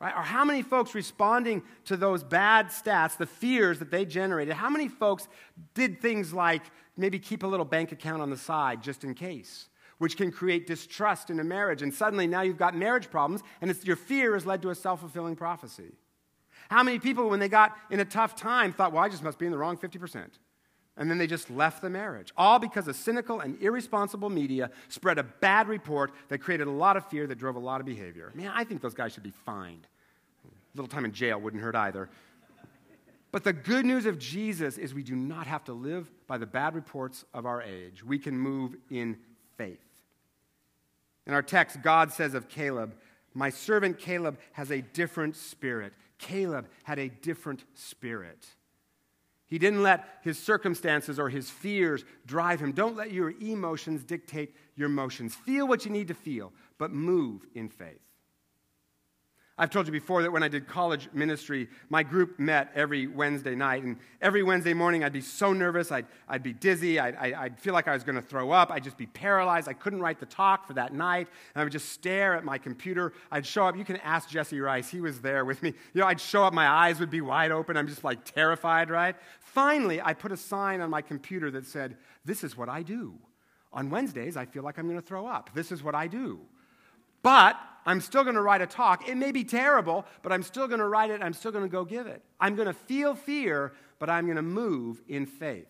Right? 0.00 0.14
Or 0.16 0.22
how 0.22 0.44
many 0.44 0.62
folks 0.62 0.94
responding 0.94 1.62
to 1.84 1.96
those 1.96 2.24
bad 2.24 2.68
stats, 2.68 3.18
the 3.18 3.26
fears 3.26 3.78
that 3.80 3.90
they 3.90 4.06
generated, 4.06 4.54
how 4.54 4.70
many 4.70 4.88
folks 4.88 5.28
did 5.74 6.00
things 6.00 6.32
like 6.32 6.62
maybe 6.96 7.18
keep 7.18 7.42
a 7.42 7.46
little 7.46 7.66
bank 7.66 7.92
account 7.92 8.22
on 8.22 8.30
the 8.30 8.36
side 8.36 8.82
just 8.82 9.04
in 9.04 9.14
case? 9.14 9.68
which 10.00 10.16
can 10.16 10.32
create 10.32 10.66
distrust 10.66 11.28
in 11.28 11.38
a 11.40 11.44
marriage. 11.44 11.82
And 11.82 11.92
suddenly 11.92 12.26
now 12.26 12.40
you've 12.40 12.56
got 12.56 12.74
marriage 12.74 13.10
problems, 13.10 13.42
and 13.60 13.70
your 13.84 13.96
fear 13.96 14.32
has 14.32 14.46
led 14.46 14.62
to 14.62 14.70
a 14.70 14.74
self 14.74 15.00
fulfilling 15.00 15.36
prophecy. 15.36 15.92
How 16.70 16.82
many 16.82 16.98
people, 16.98 17.28
when 17.28 17.38
they 17.38 17.50
got 17.50 17.76
in 17.90 18.00
a 18.00 18.04
tough 18.06 18.34
time, 18.34 18.72
thought, 18.72 18.92
well, 18.92 19.04
I 19.04 19.10
just 19.10 19.22
must 19.22 19.38
be 19.38 19.44
in 19.44 19.52
the 19.52 19.58
wrong 19.58 19.76
50%? 19.76 20.26
And 20.96 21.10
then 21.10 21.18
they 21.18 21.26
just 21.26 21.50
left 21.50 21.82
the 21.82 21.90
marriage. 21.90 22.32
All 22.34 22.58
because 22.58 22.88
a 22.88 22.94
cynical 22.94 23.40
and 23.40 23.60
irresponsible 23.60 24.30
media 24.30 24.70
spread 24.88 25.18
a 25.18 25.22
bad 25.22 25.68
report 25.68 26.12
that 26.28 26.38
created 26.38 26.66
a 26.66 26.70
lot 26.70 26.96
of 26.96 27.06
fear 27.06 27.26
that 27.26 27.36
drove 27.36 27.56
a 27.56 27.60
lot 27.60 27.80
of 27.80 27.86
behavior. 27.86 28.32
Man, 28.34 28.52
I 28.54 28.64
think 28.64 28.80
those 28.80 28.94
guys 28.94 29.12
should 29.12 29.22
be 29.22 29.32
fined. 29.44 29.86
A 30.74 30.76
little 30.76 30.88
time 30.88 31.04
in 31.04 31.12
jail 31.12 31.40
wouldn't 31.40 31.62
hurt 31.62 31.74
either. 31.74 32.08
But 33.32 33.44
the 33.44 33.52
good 33.52 33.86
news 33.86 34.06
of 34.06 34.18
Jesus 34.18 34.76
is 34.76 34.92
we 34.92 35.02
do 35.02 35.14
not 35.14 35.46
have 35.46 35.64
to 35.64 35.72
live 35.72 36.10
by 36.26 36.38
the 36.38 36.46
bad 36.46 36.74
reports 36.74 37.24
of 37.32 37.46
our 37.46 37.62
age. 37.62 38.04
We 38.04 38.18
can 38.18 38.38
move 38.38 38.76
in 38.90 39.18
faith. 39.56 39.78
In 41.26 41.34
our 41.34 41.42
text, 41.42 41.82
God 41.82 42.12
says 42.12 42.34
of 42.34 42.48
Caleb, 42.48 42.94
My 43.34 43.50
servant 43.50 43.98
Caleb 43.98 44.38
has 44.52 44.70
a 44.70 44.80
different 44.80 45.36
spirit. 45.36 45.92
Caleb 46.18 46.66
had 46.82 46.98
a 46.98 47.08
different 47.08 47.64
spirit. 47.74 48.46
He 49.46 49.58
didn't 49.58 49.82
let 49.82 50.20
his 50.22 50.38
circumstances 50.38 51.18
or 51.18 51.28
his 51.28 51.50
fears 51.50 52.04
drive 52.26 52.60
him. 52.60 52.72
Don't 52.72 52.96
let 52.96 53.12
your 53.12 53.32
emotions 53.40 54.04
dictate 54.04 54.54
your 54.76 54.88
motions. 54.88 55.34
Feel 55.34 55.66
what 55.66 55.84
you 55.84 55.90
need 55.90 56.08
to 56.08 56.14
feel, 56.14 56.52
but 56.78 56.92
move 56.92 57.44
in 57.54 57.68
faith. 57.68 58.00
I've 59.60 59.68
told 59.68 59.84
you 59.84 59.92
before 59.92 60.22
that 60.22 60.32
when 60.32 60.42
I 60.42 60.48
did 60.48 60.66
college 60.66 61.10
ministry, 61.12 61.68
my 61.90 62.02
group 62.02 62.38
met 62.38 62.72
every 62.74 63.06
Wednesday 63.06 63.54
night. 63.54 63.82
And 63.82 63.98
every 64.22 64.42
Wednesday 64.42 64.72
morning, 64.72 65.04
I'd 65.04 65.12
be 65.12 65.20
so 65.20 65.52
nervous. 65.52 65.92
I'd, 65.92 66.06
I'd 66.26 66.42
be 66.42 66.54
dizzy. 66.54 66.98
I'd, 66.98 67.14
I'd 67.14 67.58
feel 67.60 67.74
like 67.74 67.86
I 67.86 67.92
was 67.92 68.02
going 68.02 68.16
to 68.16 68.22
throw 68.22 68.52
up. 68.52 68.70
I'd 68.70 68.82
just 68.82 68.96
be 68.96 69.04
paralyzed. 69.04 69.68
I 69.68 69.74
couldn't 69.74 70.00
write 70.00 70.18
the 70.18 70.24
talk 70.24 70.66
for 70.66 70.72
that 70.72 70.94
night. 70.94 71.28
And 71.54 71.60
I 71.60 71.64
would 71.64 71.72
just 71.72 71.90
stare 71.90 72.36
at 72.36 72.42
my 72.42 72.56
computer. 72.56 73.12
I'd 73.30 73.44
show 73.44 73.66
up. 73.66 73.76
You 73.76 73.84
can 73.84 73.98
ask 73.98 74.30
Jesse 74.30 74.58
Rice. 74.58 74.88
He 74.88 75.02
was 75.02 75.20
there 75.20 75.44
with 75.44 75.62
me. 75.62 75.74
You 75.92 76.00
know, 76.00 76.06
I'd 76.06 76.22
show 76.22 76.42
up. 76.42 76.54
My 76.54 76.66
eyes 76.66 76.98
would 76.98 77.10
be 77.10 77.20
wide 77.20 77.52
open. 77.52 77.76
I'm 77.76 77.86
just 77.86 78.02
like 78.02 78.24
terrified, 78.24 78.88
right? 78.88 79.14
Finally, 79.40 80.00
I 80.00 80.14
put 80.14 80.32
a 80.32 80.38
sign 80.38 80.80
on 80.80 80.88
my 80.88 81.02
computer 81.02 81.50
that 81.50 81.66
said, 81.66 81.98
This 82.24 82.44
is 82.44 82.56
what 82.56 82.70
I 82.70 82.82
do. 82.82 83.12
On 83.74 83.90
Wednesdays, 83.90 84.38
I 84.38 84.46
feel 84.46 84.62
like 84.62 84.78
I'm 84.78 84.86
going 84.86 84.98
to 84.98 85.06
throw 85.06 85.26
up. 85.26 85.50
This 85.52 85.70
is 85.70 85.82
what 85.82 85.94
I 85.94 86.06
do. 86.06 86.40
But 87.22 87.56
I'm 87.86 88.00
still 88.00 88.22
going 88.22 88.36
to 88.36 88.42
write 88.42 88.60
a 88.60 88.66
talk. 88.66 89.08
It 89.08 89.16
may 89.16 89.32
be 89.32 89.44
terrible, 89.44 90.04
but 90.22 90.32
I'm 90.32 90.42
still 90.42 90.68
going 90.68 90.80
to 90.80 90.88
write 90.88 91.10
it. 91.10 91.22
I'm 91.22 91.32
still 91.32 91.52
going 91.52 91.64
to 91.64 91.70
go 91.70 91.84
give 91.84 92.06
it. 92.06 92.22
I'm 92.38 92.54
going 92.54 92.68
to 92.68 92.74
feel 92.74 93.14
fear, 93.14 93.72
but 93.98 94.10
I'm 94.10 94.26
going 94.26 94.36
to 94.36 94.42
move 94.42 95.02
in 95.08 95.26
faith. 95.26 95.68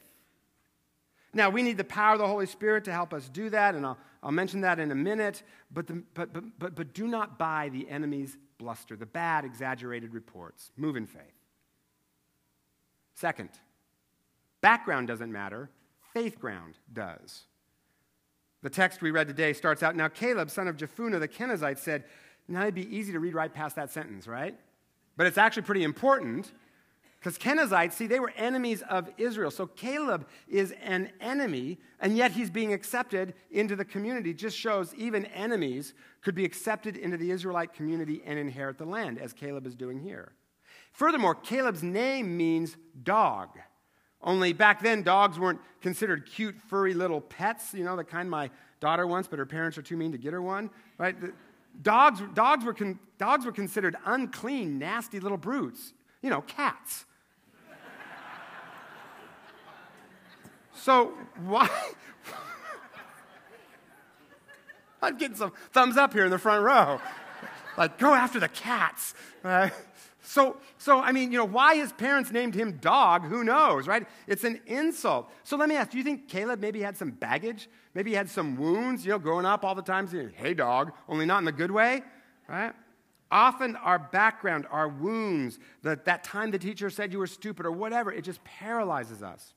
Now, 1.33 1.49
we 1.51 1.63
need 1.63 1.77
the 1.77 1.85
power 1.85 2.15
of 2.15 2.19
the 2.19 2.27
Holy 2.27 2.47
Spirit 2.47 2.85
to 2.85 2.93
help 2.93 3.15
us 3.15 3.29
do 3.29 3.51
that, 3.51 3.77
and 3.77 3.87
I'll, 3.87 3.99
I'll 4.23 4.33
mention 4.33 4.63
that 4.63 4.81
in 4.81 4.91
a 4.91 4.97
minute. 4.97 5.45
But, 5.73 5.87
the, 5.87 6.03
but, 6.15 6.33
but, 6.33 6.45
but, 6.59 6.75
but 6.75 6.93
do 6.93 7.07
not 7.07 7.39
buy 7.39 7.69
the 7.69 7.89
enemy's 7.89 8.37
bluster, 8.59 8.97
the 8.97 9.07
bad, 9.07 9.45
exaggerated 9.45 10.13
reports. 10.13 10.73
Move 10.77 10.97
in 10.97 11.07
faith. 11.07 11.23
Second, 13.15 13.51
background 14.61 15.07
doesn't 15.07 15.31
matter, 15.31 15.71
faith 16.13 16.41
ground 16.41 16.75
does. 16.93 17.45
The 18.63 18.71
text 18.71 19.01
we 19.01 19.11
read 19.11 19.27
today 19.27 19.53
starts 19.53 19.83
out 19.83 19.97
Now 19.97 20.09
Caleb, 20.09 20.51
son 20.51 20.69
of 20.69 20.77
Jephunneh 20.77 21.19
the 21.19 21.29
Kenizzite, 21.29 21.79
said, 21.79 22.05
Now 22.49 22.63
it'd 22.63 22.75
be 22.75 22.95
easy 22.95 23.13
to 23.13 23.21
read 23.21 23.35
right 23.35 23.53
past 23.53 23.77
that 23.77 23.91
sentence, 23.91 24.27
right? 24.27 24.55
But 25.17 25.27
it's 25.27 25.39
actually 25.39 25.63
pretty 25.63 25.85
important 25.85 26.53
because 27.21 27.37
Kenizzites, 27.37 27.93
see, 27.93 28.07
they 28.07 28.19
were 28.19 28.33
enemies 28.35 28.83
of 28.89 29.11
Israel. 29.19 29.51
So 29.51 29.67
Caleb 29.67 30.27
is 30.49 30.73
an 30.83 31.11
enemy, 31.21 31.79
and 32.01 32.17
yet 32.17 32.33
he's 32.33 32.49
being 32.49 32.73
accepted 32.73 33.35
into 33.51 33.77
the 33.77 33.85
community. 33.85 34.33
Just 34.33 34.57
shows 34.57 34.95
even 34.95 35.27
enemies 35.27 35.93
could 36.23 36.35
be 36.35 36.47
accepted 36.47 36.97
into 36.97 37.19
the 37.19 37.31
Israelite 37.31 37.75
community 37.75 38.23
and 38.25 38.39
inherit 38.39 38.79
the 38.79 38.87
land, 38.87 39.19
as 39.19 39.35
Caleb 39.35 39.67
is 39.67 39.75
doing 39.75 40.01
here. 40.01 40.33
Furthermore, 40.93 41.35
Caleb's 41.35 41.83
name 41.83 42.39
means 42.39 42.79
dog. 43.03 43.51
Only 44.23 44.53
back 44.53 44.83
then, 44.83 45.03
dogs 45.03 45.39
weren't 45.39 45.61
considered 45.81 46.27
cute, 46.27 46.57
furry 46.69 46.95
little 46.95 47.21
pets, 47.21 47.73
you 47.73 47.85
know, 47.85 47.97
the 47.97 48.05
kind 48.05 48.29
my 48.29 48.51
daughter 48.81 49.07
wants, 49.07 49.29
but 49.29 49.39
her 49.39 49.47
parents 49.47 49.79
are 49.79 49.83
too 49.83 49.97
mean 49.97 50.13
to 50.13 50.19
get 50.19 50.33
her 50.33 50.43
one, 50.43 50.71
right? 50.99 51.17
dogs, 51.83 52.21
dogs, 52.35 52.65
were 52.65 52.75
con- 52.75 52.99
dogs 53.19 53.45
were 53.45 53.53
considered 53.53 53.97
unclean, 54.05 54.79
nasty 54.79 55.21
little 55.21 55.39
brutes, 55.39 55.93
you 56.23 56.31
know, 56.31 56.43
cats. 56.43 57.05
so, 60.73 61.13
why? 61.45 61.69
I'm 65.03 65.17
getting 65.17 65.37
some 65.37 65.53
thumbs 65.73 65.97
up 65.97 66.13
here 66.13 66.27
in 66.27 66.31
the 66.31 66.39
front 66.39 66.63
row. 66.63 67.01
Like, 67.79 67.99
go 67.99 68.13
after 68.13 68.39
the 68.39 68.49
cats. 68.49 69.15
Right? 69.43 69.73
So, 70.23 70.59
so, 70.77 71.01
I 71.01 71.13
mean, 71.13 71.33
you 71.33 71.39
know, 71.39 71.47
why 71.47 71.77
his 71.77 71.93
parents 71.93 72.31
named 72.31 72.55
him 72.55 72.79
dog, 72.79 73.25
who 73.25 73.43
knows, 73.43 73.87
right? 73.87 74.07
It's 74.27 74.45
an 74.45 74.61
insult. 74.67 75.31
So 75.45 75.57
let 75.57 75.69
me 75.69 75.77
ask, 75.77 75.91
do 75.91 75.99
you 75.99 76.05
think 76.05 76.29
Caleb 76.29 76.61
maybe 76.61 76.83
had 76.83 76.97
some 76.97 77.11
baggage? 77.11 77.69
Maybe 77.95 78.11
he 78.11 78.17
had 78.17 78.29
some 78.29 78.57
wounds, 78.57 79.05
you 79.05 79.13
know, 79.13 79.19
growing 79.19 79.47
up 79.47 79.65
all 79.65 79.75
the 79.75 79.83
time 79.83 80.07
saying, 80.07 80.33
hey, 80.37 80.55
dog, 80.55 80.93
only 81.09 81.27
not 81.27 81.39
in 81.39 81.45
the 81.45 81.53
good 81.53 81.71
way, 81.71 82.03
right? 82.49 82.73
Often 83.31 83.77
our 83.77 83.99
background, 83.99 84.67
our 84.71 84.89
wounds, 84.89 85.59
that, 85.83 86.05
that 86.05 86.25
time 86.25 86.51
the 86.51 86.59
teacher 86.59 86.91
said 86.91 87.13
you 87.13 87.19
were 87.19 87.27
stupid 87.27 87.65
or 87.65 87.73
whatever, 87.73 88.13
it 88.13 88.23
just 88.23 88.43
paralyzes 88.45 89.23
us. 89.23 89.55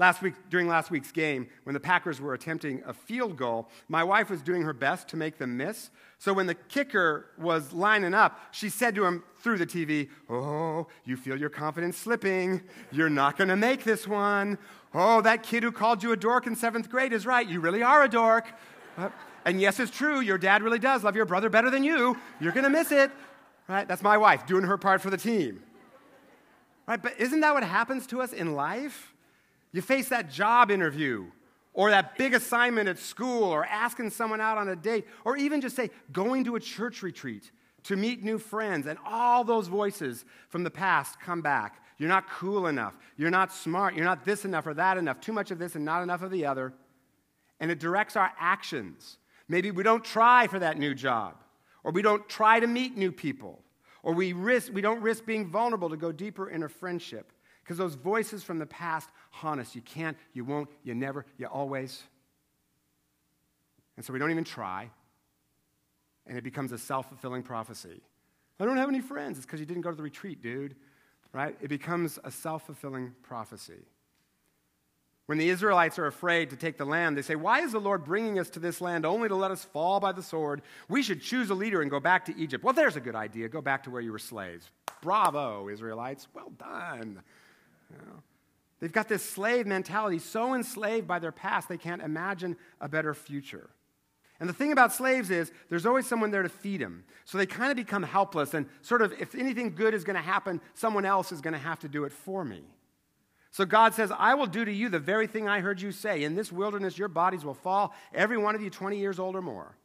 Last 0.00 0.22
week, 0.22 0.32
during 0.48 0.66
last 0.66 0.90
week's 0.90 1.12
game, 1.12 1.46
when 1.64 1.74
the 1.74 1.80
Packers 1.80 2.22
were 2.22 2.32
attempting 2.32 2.82
a 2.86 2.94
field 2.94 3.36
goal, 3.36 3.68
my 3.86 4.02
wife 4.02 4.30
was 4.30 4.40
doing 4.40 4.62
her 4.62 4.72
best 4.72 5.08
to 5.08 5.16
make 5.18 5.36
them 5.36 5.58
miss. 5.58 5.90
So 6.16 6.32
when 6.32 6.46
the 6.46 6.54
kicker 6.54 7.26
was 7.38 7.74
lining 7.74 8.14
up, 8.14 8.40
she 8.50 8.70
said 8.70 8.94
to 8.94 9.04
him 9.04 9.22
through 9.42 9.58
the 9.58 9.66
TV, 9.66 10.08
Oh, 10.30 10.86
you 11.04 11.18
feel 11.18 11.38
your 11.38 11.50
confidence 11.50 11.98
slipping. 11.98 12.62
You're 12.90 13.10
not 13.10 13.36
going 13.36 13.48
to 13.48 13.56
make 13.56 13.84
this 13.84 14.08
one. 14.08 14.56
Oh, 14.94 15.20
that 15.20 15.42
kid 15.42 15.62
who 15.62 15.70
called 15.70 16.02
you 16.02 16.12
a 16.12 16.16
dork 16.16 16.46
in 16.46 16.56
seventh 16.56 16.88
grade 16.88 17.12
is 17.12 17.26
right. 17.26 17.46
You 17.46 17.60
really 17.60 17.82
are 17.82 18.02
a 18.02 18.08
dork. 18.08 18.50
Uh, 18.96 19.10
and 19.44 19.60
yes, 19.60 19.78
it's 19.78 19.90
true. 19.90 20.20
Your 20.20 20.38
dad 20.38 20.62
really 20.62 20.78
does 20.78 21.04
love 21.04 21.14
your 21.14 21.26
brother 21.26 21.50
better 21.50 21.68
than 21.68 21.84
you. 21.84 22.16
You're 22.40 22.52
going 22.52 22.64
to 22.64 22.70
miss 22.70 22.90
it. 22.90 23.10
Right? 23.68 23.86
That's 23.86 24.02
my 24.02 24.16
wife 24.16 24.46
doing 24.46 24.64
her 24.64 24.78
part 24.78 25.02
for 25.02 25.10
the 25.10 25.18
team. 25.18 25.62
Right? 26.88 27.02
But 27.02 27.20
isn't 27.20 27.40
that 27.40 27.52
what 27.52 27.64
happens 27.64 28.06
to 28.06 28.22
us 28.22 28.32
in 28.32 28.54
life? 28.54 29.09
You 29.72 29.82
face 29.82 30.08
that 30.08 30.30
job 30.30 30.70
interview 30.70 31.26
or 31.72 31.90
that 31.90 32.18
big 32.18 32.34
assignment 32.34 32.88
at 32.88 32.98
school 32.98 33.44
or 33.44 33.64
asking 33.64 34.10
someone 34.10 34.40
out 34.40 34.58
on 34.58 34.68
a 34.68 34.76
date 34.76 35.06
or 35.24 35.36
even 35.36 35.60
just 35.60 35.76
say 35.76 35.90
going 36.12 36.44
to 36.44 36.56
a 36.56 36.60
church 36.60 37.02
retreat 37.02 37.50
to 37.84 37.96
meet 37.96 38.22
new 38.22 38.38
friends 38.38 38.86
and 38.86 38.98
all 39.06 39.44
those 39.44 39.68
voices 39.68 40.24
from 40.48 40.64
the 40.64 40.70
past 40.70 41.20
come 41.20 41.40
back. 41.40 41.82
You're 41.98 42.08
not 42.08 42.28
cool 42.28 42.66
enough. 42.66 42.96
You're 43.16 43.30
not 43.30 43.52
smart. 43.52 43.94
You're 43.94 44.04
not 44.04 44.24
this 44.24 44.44
enough 44.44 44.66
or 44.66 44.74
that 44.74 44.98
enough. 44.98 45.20
Too 45.20 45.32
much 45.32 45.50
of 45.50 45.58
this 45.58 45.74
and 45.76 45.84
not 45.84 46.02
enough 46.02 46.22
of 46.22 46.30
the 46.30 46.46
other. 46.46 46.72
And 47.60 47.70
it 47.70 47.78
directs 47.78 48.16
our 48.16 48.32
actions. 48.38 49.18
Maybe 49.48 49.70
we 49.70 49.82
don't 49.82 50.04
try 50.04 50.46
for 50.46 50.58
that 50.58 50.78
new 50.78 50.94
job 50.94 51.36
or 51.84 51.92
we 51.92 52.02
don't 52.02 52.28
try 52.28 52.60
to 52.60 52.66
meet 52.66 52.96
new 52.96 53.12
people 53.12 53.62
or 54.02 54.14
we 54.14 54.32
risk 54.32 54.72
we 54.72 54.80
don't 54.80 55.02
risk 55.02 55.26
being 55.26 55.50
vulnerable 55.50 55.90
to 55.90 55.96
go 55.96 56.12
deeper 56.12 56.48
in 56.48 56.62
a 56.62 56.68
friendship 56.68 57.32
because 57.70 57.78
those 57.78 57.94
voices 57.94 58.42
from 58.42 58.58
the 58.58 58.66
past 58.66 59.08
haunt 59.30 59.60
us. 59.60 59.76
You 59.76 59.80
can't, 59.80 60.16
you 60.32 60.44
won't, 60.44 60.68
you 60.82 60.92
never, 60.92 61.24
you 61.38 61.46
always. 61.46 62.02
And 63.96 64.04
so 64.04 64.12
we 64.12 64.18
don't 64.18 64.32
even 64.32 64.42
try. 64.42 64.90
And 66.26 66.36
it 66.36 66.42
becomes 66.42 66.72
a 66.72 66.78
self 66.78 67.08
fulfilling 67.08 67.44
prophecy. 67.44 68.00
I 68.58 68.64
don't 68.64 68.76
have 68.76 68.88
any 68.88 69.00
friends. 69.00 69.38
It's 69.38 69.46
because 69.46 69.60
you 69.60 69.66
didn't 69.66 69.82
go 69.82 69.90
to 69.90 69.96
the 69.96 70.02
retreat, 70.02 70.42
dude. 70.42 70.74
Right? 71.32 71.56
It 71.60 71.68
becomes 71.68 72.18
a 72.24 72.32
self 72.32 72.66
fulfilling 72.66 73.14
prophecy. 73.22 73.84
When 75.26 75.38
the 75.38 75.48
Israelites 75.48 75.96
are 76.00 76.06
afraid 76.06 76.50
to 76.50 76.56
take 76.56 76.76
the 76.76 76.84
land, 76.84 77.16
they 77.16 77.22
say, 77.22 77.36
Why 77.36 77.60
is 77.60 77.70
the 77.70 77.78
Lord 77.78 78.04
bringing 78.04 78.40
us 78.40 78.50
to 78.50 78.58
this 78.58 78.80
land 78.80 79.06
only 79.06 79.28
to 79.28 79.36
let 79.36 79.52
us 79.52 79.62
fall 79.64 80.00
by 80.00 80.10
the 80.10 80.24
sword? 80.24 80.62
We 80.88 81.04
should 81.04 81.22
choose 81.22 81.50
a 81.50 81.54
leader 81.54 81.82
and 81.82 81.88
go 81.88 82.00
back 82.00 82.24
to 82.24 82.36
Egypt. 82.36 82.64
Well, 82.64 82.74
there's 82.74 82.96
a 82.96 83.00
good 83.00 83.14
idea. 83.14 83.48
Go 83.48 83.60
back 83.60 83.84
to 83.84 83.90
where 83.90 84.02
you 84.02 84.10
were 84.10 84.18
slaves. 84.18 84.68
Bravo, 85.02 85.68
Israelites. 85.68 86.26
Well 86.34 86.50
done. 86.58 87.22
They've 88.80 88.90
got 88.90 89.08
this 89.08 89.22
slave 89.22 89.66
mentality, 89.66 90.18
so 90.18 90.54
enslaved 90.54 91.06
by 91.06 91.18
their 91.18 91.32
past, 91.32 91.68
they 91.68 91.76
can't 91.76 92.00
imagine 92.00 92.56
a 92.80 92.88
better 92.88 93.12
future. 93.12 93.68
And 94.40 94.48
the 94.48 94.54
thing 94.54 94.72
about 94.72 94.94
slaves 94.94 95.30
is 95.30 95.52
there's 95.68 95.84
always 95.84 96.06
someone 96.06 96.30
there 96.30 96.42
to 96.42 96.48
feed 96.48 96.80
them. 96.80 97.04
So 97.26 97.36
they 97.36 97.44
kind 97.44 97.70
of 97.70 97.76
become 97.76 98.02
helpless, 98.02 98.54
and 98.54 98.66
sort 98.80 99.02
of, 99.02 99.12
if 99.20 99.34
anything 99.34 99.74
good 99.74 99.92
is 99.92 100.02
going 100.02 100.16
to 100.16 100.22
happen, 100.22 100.62
someone 100.72 101.04
else 101.04 101.30
is 101.30 101.42
going 101.42 101.52
to 101.52 101.58
have 101.58 101.78
to 101.80 101.88
do 101.88 102.04
it 102.04 102.12
for 102.12 102.42
me. 102.42 102.62
So 103.50 103.66
God 103.66 103.92
says, 103.92 104.10
I 104.16 104.34
will 104.34 104.46
do 104.46 104.64
to 104.64 104.72
you 104.72 104.88
the 104.88 104.98
very 104.98 105.26
thing 105.26 105.46
I 105.46 105.60
heard 105.60 105.82
you 105.82 105.92
say. 105.92 106.22
In 106.22 106.34
this 106.34 106.50
wilderness, 106.50 106.96
your 106.96 107.08
bodies 107.08 107.44
will 107.44 107.54
fall, 107.54 107.92
every 108.14 108.38
one 108.38 108.54
of 108.54 108.62
you 108.62 108.70
20 108.70 108.98
years 108.98 109.18
old 109.18 109.36
or 109.36 109.42
more. 109.42 109.76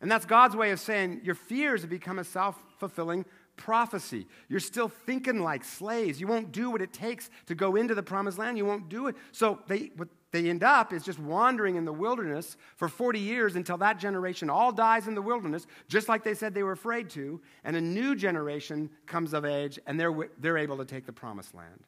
And 0.00 0.10
that's 0.10 0.26
God's 0.26 0.56
way 0.56 0.70
of 0.70 0.80
saying 0.80 1.20
your 1.22 1.34
fears 1.34 1.82
have 1.82 1.90
become 1.90 2.18
a 2.18 2.24
self 2.24 2.56
fulfilling 2.78 3.24
prophecy. 3.56 4.26
You're 4.48 4.60
still 4.60 4.88
thinking 4.88 5.40
like 5.40 5.64
slaves. 5.64 6.20
You 6.20 6.26
won't 6.26 6.52
do 6.52 6.70
what 6.70 6.82
it 6.82 6.92
takes 6.92 7.30
to 7.46 7.54
go 7.54 7.76
into 7.76 7.94
the 7.94 8.02
promised 8.02 8.38
land. 8.38 8.58
You 8.58 8.66
won't 8.66 8.88
do 8.88 9.06
it. 9.06 9.16
So 9.32 9.60
they, 9.68 9.90
what 9.96 10.08
they 10.32 10.48
end 10.48 10.62
up 10.62 10.92
is 10.92 11.04
just 11.04 11.18
wandering 11.18 11.76
in 11.76 11.84
the 11.84 11.92
wilderness 11.92 12.56
for 12.76 12.88
40 12.88 13.18
years 13.20 13.56
until 13.56 13.76
that 13.78 13.98
generation 13.98 14.50
all 14.50 14.72
dies 14.72 15.06
in 15.06 15.14
the 15.14 15.22
wilderness, 15.22 15.66
just 15.88 16.08
like 16.08 16.24
they 16.24 16.34
said 16.34 16.54
they 16.54 16.62
were 16.62 16.72
afraid 16.72 17.10
to, 17.10 17.40
and 17.62 17.76
a 17.76 17.80
new 17.80 18.16
generation 18.16 18.90
comes 19.06 19.32
of 19.32 19.44
age 19.44 19.78
and 19.86 19.98
they're, 19.98 20.14
they're 20.38 20.58
able 20.58 20.78
to 20.78 20.84
take 20.84 21.06
the 21.06 21.12
promised 21.12 21.54
land. 21.54 21.84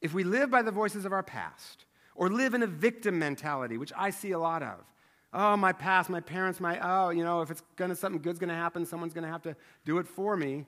If 0.00 0.14
we 0.14 0.24
live 0.24 0.50
by 0.50 0.62
the 0.62 0.70
voices 0.70 1.04
of 1.04 1.12
our 1.12 1.22
past, 1.22 1.86
or 2.16 2.30
live 2.30 2.54
in 2.54 2.62
a 2.62 2.66
victim 2.66 3.18
mentality, 3.18 3.76
which 3.78 3.92
I 3.96 4.10
see 4.10 4.32
a 4.32 4.38
lot 4.38 4.62
of, 4.62 4.78
oh, 5.36 5.56
my 5.56 5.72
past, 5.72 6.08
my 6.08 6.20
parents, 6.20 6.58
my, 6.58 6.80
oh, 6.82 7.10
you 7.10 7.22
know, 7.22 7.42
if 7.42 7.50
it's 7.50 7.62
gonna, 7.76 7.94
something 7.94 8.20
good's 8.20 8.38
gonna 8.38 8.54
happen, 8.54 8.86
someone's 8.86 9.12
gonna 9.12 9.30
have 9.30 9.42
to 9.42 9.54
do 9.84 9.98
it 9.98 10.08
for 10.08 10.36
me. 10.36 10.64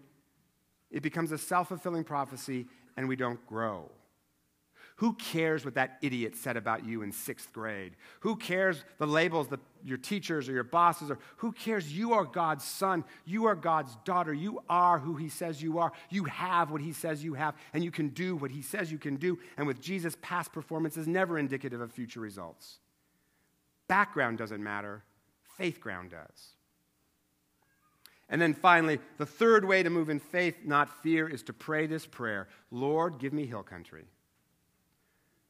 It 0.90 1.02
becomes 1.02 1.32
a 1.32 1.38
self 1.38 1.68
fulfilling 1.68 2.04
prophecy 2.04 2.66
and 2.96 3.08
we 3.08 3.16
don't 3.16 3.44
grow. 3.46 3.90
Who 4.96 5.12
cares 5.12 5.64
what 5.64 5.74
that 5.74 5.98
idiot 6.02 6.34
said 6.34 6.56
about 6.56 6.84
you 6.84 7.02
in 7.02 7.12
sixth 7.12 7.52
grade? 7.52 7.94
Who 8.20 8.34
cares 8.34 8.84
the 8.98 9.06
labels 9.06 9.46
that 9.48 9.60
your 9.84 9.96
teachers 9.96 10.48
or 10.48 10.52
your 10.52 10.64
bosses 10.64 11.08
or 11.08 11.18
Who 11.36 11.52
cares? 11.52 11.92
You 11.92 12.14
are 12.14 12.24
God's 12.24 12.64
son. 12.64 13.04
You 13.24 13.46
are 13.46 13.54
God's 13.54 13.96
daughter. 14.04 14.34
You 14.34 14.60
are 14.68 14.98
who 14.98 15.14
He 15.14 15.28
says 15.28 15.62
you 15.62 15.78
are. 15.78 15.92
You 16.10 16.24
have 16.24 16.72
what 16.72 16.80
He 16.80 16.92
says 16.92 17.22
you 17.22 17.34
have, 17.34 17.54
and 17.72 17.84
you 17.84 17.92
can 17.92 18.08
do 18.08 18.34
what 18.34 18.50
He 18.50 18.60
says 18.60 18.90
you 18.90 18.98
can 18.98 19.16
do. 19.16 19.38
And 19.56 19.68
with 19.68 19.80
Jesus, 19.80 20.16
past 20.20 20.52
performance 20.52 20.96
is 20.96 21.06
never 21.06 21.38
indicative 21.38 21.80
of 21.80 21.92
future 21.92 22.20
results. 22.20 22.80
Background 23.88 24.38
doesn't 24.38 24.62
matter, 24.62 25.02
faith 25.56 25.80
ground 25.80 26.10
does. 26.10 26.54
And 28.28 28.40
then 28.40 28.52
finally, 28.52 28.98
the 29.16 29.26
third 29.26 29.64
way 29.64 29.82
to 29.82 29.88
move 29.88 30.10
in 30.10 30.20
faith, 30.20 30.56
not 30.64 31.02
fear, 31.02 31.26
is 31.28 31.42
to 31.44 31.52
pray 31.52 31.86
this 31.86 32.06
prayer 32.06 32.48
Lord, 32.70 33.18
give 33.18 33.32
me 33.32 33.46
hill 33.46 33.62
country 33.62 34.04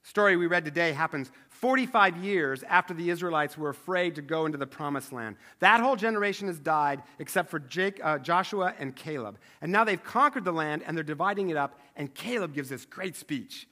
story 0.09 0.37
we 0.37 0.47
read 0.47 0.65
today 0.65 0.93
happens 0.93 1.31
45 1.51 2.17
years 2.17 2.63
after 2.63 2.95
the 2.95 3.11
Israelites 3.11 3.59
were 3.59 3.69
afraid 3.69 4.15
to 4.15 4.23
go 4.23 4.47
into 4.47 4.57
the 4.57 4.67
promised 4.67 5.13
land. 5.13 5.37
That 5.59 5.81
whole 5.81 5.97
generation 5.97 6.47
has 6.49 6.59
died 6.59 7.03
except 7.19 7.51
for 7.51 7.59
Jake, 7.59 8.01
uh, 8.03 8.19
Joshua 8.19 8.75
and 8.79 8.97
Caleb. 8.97 9.39
And 9.61 9.71
now 9.71 9.85
they've 9.85 10.03
conquered 10.03 10.45
the 10.45 10.53
land 10.53 10.83
and 10.87 10.97
they're 10.97 11.05
dividing 11.05 11.51
it 11.51 11.59
up. 11.59 11.79
And 11.95 12.15
Caleb 12.15 12.55
gives 12.55 12.71
this 12.71 12.87
great 12.87 13.17
speech. 13.17 13.69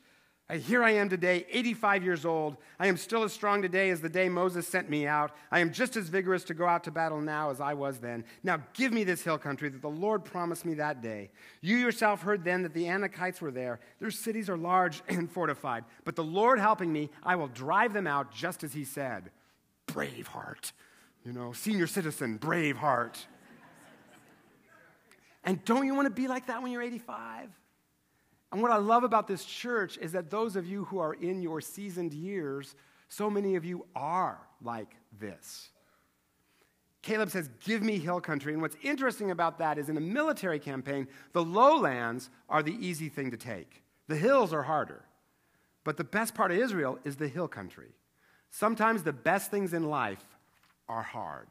Here 0.54 0.84
I 0.84 0.92
am 0.92 1.08
today, 1.08 1.44
85 1.50 2.04
years 2.04 2.24
old. 2.24 2.56
I 2.78 2.86
am 2.86 2.96
still 2.96 3.24
as 3.24 3.32
strong 3.32 3.62
today 3.62 3.90
as 3.90 4.00
the 4.00 4.08
day 4.08 4.28
Moses 4.28 4.64
sent 4.66 4.88
me 4.88 5.04
out. 5.04 5.32
I 5.50 5.58
am 5.58 5.72
just 5.72 5.96
as 5.96 6.08
vigorous 6.08 6.44
to 6.44 6.54
go 6.54 6.66
out 6.66 6.84
to 6.84 6.92
battle 6.92 7.20
now 7.20 7.50
as 7.50 7.60
I 7.60 7.74
was 7.74 7.98
then. 7.98 8.24
Now 8.44 8.62
give 8.72 8.92
me 8.92 9.02
this 9.02 9.22
hill 9.22 9.38
country 9.38 9.68
that 9.70 9.82
the 9.82 9.88
Lord 9.88 10.24
promised 10.24 10.64
me 10.64 10.74
that 10.74 11.02
day. 11.02 11.30
You 11.62 11.76
yourself 11.76 12.22
heard 12.22 12.44
then 12.44 12.62
that 12.62 12.74
the 12.74 12.84
Anakites 12.84 13.40
were 13.40 13.50
there. 13.50 13.80
Their 13.98 14.12
cities 14.12 14.48
are 14.48 14.56
large 14.56 15.02
and 15.08 15.28
fortified. 15.28 15.84
But 16.04 16.14
the 16.14 16.24
Lord 16.24 16.60
helping 16.60 16.92
me, 16.92 17.10
I 17.24 17.34
will 17.34 17.48
drive 17.48 17.92
them 17.92 18.06
out 18.06 18.32
just 18.32 18.62
as 18.62 18.72
he 18.72 18.84
said. 18.84 19.32
Brave 19.86 20.28
heart. 20.28 20.72
You 21.24 21.32
know, 21.32 21.52
senior 21.54 21.88
citizen, 21.88 22.36
brave 22.36 22.76
heart. 22.76 23.26
And 25.42 25.64
don't 25.64 25.86
you 25.86 25.94
want 25.96 26.06
to 26.06 26.14
be 26.14 26.28
like 26.28 26.46
that 26.46 26.62
when 26.62 26.70
you're 26.70 26.82
85? 26.82 27.48
And 28.52 28.62
what 28.62 28.70
I 28.70 28.76
love 28.76 29.04
about 29.04 29.26
this 29.26 29.44
church 29.44 29.98
is 29.98 30.12
that 30.12 30.30
those 30.30 30.56
of 30.56 30.66
you 30.66 30.84
who 30.84 30.98
are 30.98 31.14
in 31.14 31.42
your 31.42 31.60
seasoned 31.60 32.14
years, 32.14 32.74
so 33.08 33.28
many 33.28 33.56
of 33.56 33.64
you 33.64 33.86
are 33.94 34.38
like 34.62 34.96
this. 35.18 35.70
Caleb 37.02 37.30
says, 37.30 37.48
Give 37.64 37.82
me 37.82 37.98
hill 37.98 38.20
country. 38.20 38.52
And 38.52 38.62
what's 38.62 38.76
interesting 38.82 39.30
about 39.30 39.58
that 39.58 39.78
is 39.78 39.88
in 39.88 39.96
a 39.96 40.00
military 40.00 40.58
campaign, 40.58 41.06
the 41.32 41.44
lowlands 41.44 42.30
are 42.48 42.62
the 42.62 42.76
easy 42.84 43.08
thing 43.08 43.30
to 43.30 43.36
take, 43.36 43.82
the 44.08 44.16
hills 44.16 44.52
are 44.52 44.62
harder. 44.62 45.04
But 45.84 45.96
the 45.96 46.04
best 46.04 46.34
part 46.34 46.50
of 46.50 46.58
Israel 46.58 46.98
is 47.04 47.14
the 47.14 47.28
hill 47.28 47.46
country. 47.46 47.90
Sometimes 48.50 49.04
the 49.04 49.12
best 49.12 49.52
things 49.52 49.72
in 49.72 49.88
life 49.88 50.24
are 50.88 51.02
hard. 51.02 51.48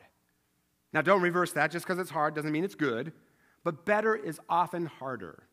Now, 0.91 1.01
don't 1.01 1.21
reverse 1.21 1.53
that. 1.53 1.71
Just 1.71 1.85
because 1.85 1.99
it's 1.99 2.09
hard 2.09 2.35
doesn't 2.35 2.51
mean 2.51 2.65
it's 2.65 2.75
good, 2.75 3.13
but 3.63 3.85
better 3.85 4.13
is 4.13 4.39
often 4.49 4.85
harder. 4.85 5.43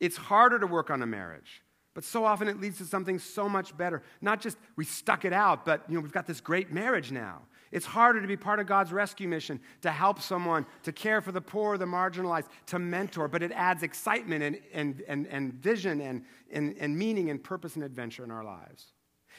It's 0.00 0.16
harder 0.16 0.58
to 0.58 0.66
work 0.66 0.90
on 0.90 1.02
a 1.02 1.06
marriage, 1.06 1.62
but 1.94 2.04
so 2.04 2.24
often 2.24 2.48
it 2.48 2.60
leads 2.60 2.78
to 2.78 2.84
something 2.84 3.18
so 3.18 3.48
much 3.48 3.76
better. 3.76 4.02
Not 4.20 4.40
just 4.40 4.56
we 4.76 4.84
stuck 4.84 5.24
it 5.24 5.32
out, 5.32 5.64
but 5.64 5.84
you 5.88 5.94
know, 5.94 6.00
we've 6.00 6.12
got 6.12 6.26
this 6.26 6.40
great 6.40 6.72
marriage 6.72 7.12
now. 7.12 7.42
It's 7.72 7.86
harder 7.86 8.20
to 8.20 8.26
be 8.26 8.36
part 8.36 8.58
of 8.58 8.66
God's 8.66 8.92
rescue 8.92 9.28
mission, 9.28 9.60
to 9.82 9.92
help 9.92 10.20
someone, 10.20 10.66
to 10.82 10.90
care 10.90 11.20
for 11.20 11.30
the 11.30 11.40
poor, 11.40 11.78
the 11.78 11.84
marginalized, 11.84 12.48
to 12.66 12.80
mentor, 12.80 13.28
but 13.28 13.42
it 13.44 13.52
adds 13.52 13.84
excitement 13.84 14.42
and, 14.42 14.58
and, 14.72 15.02
and, 15.06 15.26
and 15.28 15.54
vision 15.54 16.00
and, 16.00 16.24
and, 16.50 16.76
and 16.80 16.98
meaning 16.98 17.30
and 17.30 17.42
purpose 17.42 17.76
and 17.76 17.84
adventure 17.84 18.24
in 18.24 18.30
our 18.32 18.42
lives. 18.42 18.86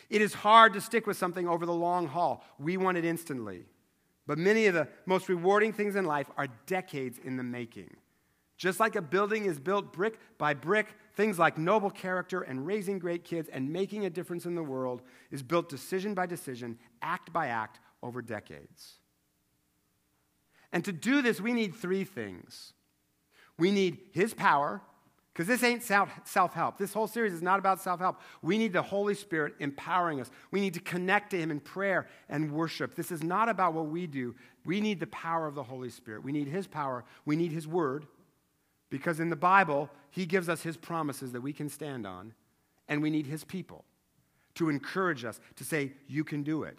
It 0.09 0.21
is 0.21 0.33
hard 0.33 0.73
to 0.73 0.81
stick 0.81 1.07
with 1.07 1.17
something 1.17 1.47
over 1.47 1.65
the 1.65 1.73
long 1.73 2.07
haul. 2.07 2.45
We 2.57 2.77
want 2.77 2.97
it 2.97 3.03
instantly. 3.03 3.65
But 4.27 4.37
many 4.37 4.67
of 4.67 4.73
the 4.73 4.87
most 5.05 5.27
rewarding 5.27 5.73
things 5.73 5.95
in 5.95 6.05
life 6.05 6.29
are 6.37 6.47
decades 6.65 7.19
in 7.21 7.35
the 7.35 7.43
making. 7.43 7.95
Just 8.61 8.79
like 8.79 8.95
a 8.95 9.01
building 9.01 9.45
is 9.45 9.59
built 9.59 9.91
brick 9.91 10.19
by 10.37 10.53
brick, 10.53 10.93
things 11.15 11.39
like 11.39 11.57
noble 11.57 11.89
character 11.89 12.41
and 12.41 12.63
raising 12.63 12.99
great 12.99 13.23
kids 13.23 13.49
and 13.49 13.73
making 13.73 14.05
a 14.05 14.09
difference 14.11 14.45
in 14.45 14.53
the 14.53 14.61
world 14.61 15.01
is 15.31 15.41
built 15.41 15.67
decision 15.67 16.13
by 16.13 16.27
decision, 16.27 16.77
act 17.01 17.33
by 17.33 17.47
act, 17.47 17.79
over 18.03 18.21
decades. 18.21 18.99
And 20.71 20.85
to 20.85 20.91
do 20.91 21.23
this, 21.23 21.41
we 21.41 21.53
need 21.53 21.73
three 21.73 22.03
things. 22.03 22.73
We 23.57 23.71
need 23.71 23.97
His 24.11 24.35
power, 24.35 24.79
because 25.33 25.47
this 25.47 25.63
ain't 25.63 25.81
self 25.81 26.53
help. 26.53 26.77
This 26.77 26.93
whole 26.93 27.07
series 27.07 27.33
is 27.33 27.41
not 27.41 27.57
about 27.57 27.81
self 27.81 27.99
help. 27.99 28.21
We 28.43 28.59
need 28.59 28.73
the 28.73 28.83
Holy 28.83 29.15
Spirit 29.15 29.55
empowering 29.57 30.21
us. 30.21 30.29
We 30.51 30.61
need 30.61 30.75
to 30.75 30.81
connect 30.81 31.31
to 31.31 31.37
Him 31.39 31.49
in 31.49 31.61
prayer 31.61 32.07
and 32.29 32.51
worship. 32.51 32.93
This 32.93 33.11
is 33.11 33.23
not 33.23 33.49
about 33.49 33.73
what 33.73 33.87
we 33.87 34.05
do. 34.05 34.35
We 34.65 34.81
need 34.81 34.99
the 34.99 35.07
power 35.07 35.47
of 35.47 35.55
the 35.55 35.63
Holy 35.63 35.89
Spirit. 35.89 36.23
We 36.23 36.31
need 36.31 36.47
His 36.47 36.67
power. 36.67 37.05
We 37.25 37.35
need 37.35 37.51
His 37.51 37.67
Word. 37.67 38.05
Because 38.91 39.19
in 39.19 39.31
the 39.31 39.35
Bible, 39.35 39.89
He 40.11 40.27
gives 40.27 40.47
us 40.47 40.61
His 40.61 40.77
promises 40.77 41.31
that 41.31 41.41
we 41.41 41.53
can 41.53 41.67
stand 41.67 42.05
on, 42.05 42.35
and 42.87 43.01
we 43.01 43.09
need 43.09 43.25
His 43.25 43.43
people 43.43 43.85
to 44.53 44.69
encourage 44.69 45.25
us 45.25 45.39
to 45.55 45.63
say, 45.63 45.93
You 46.07 46.23
can 46.23 46.43
do 46.43 46.61
it. 46.61 46.77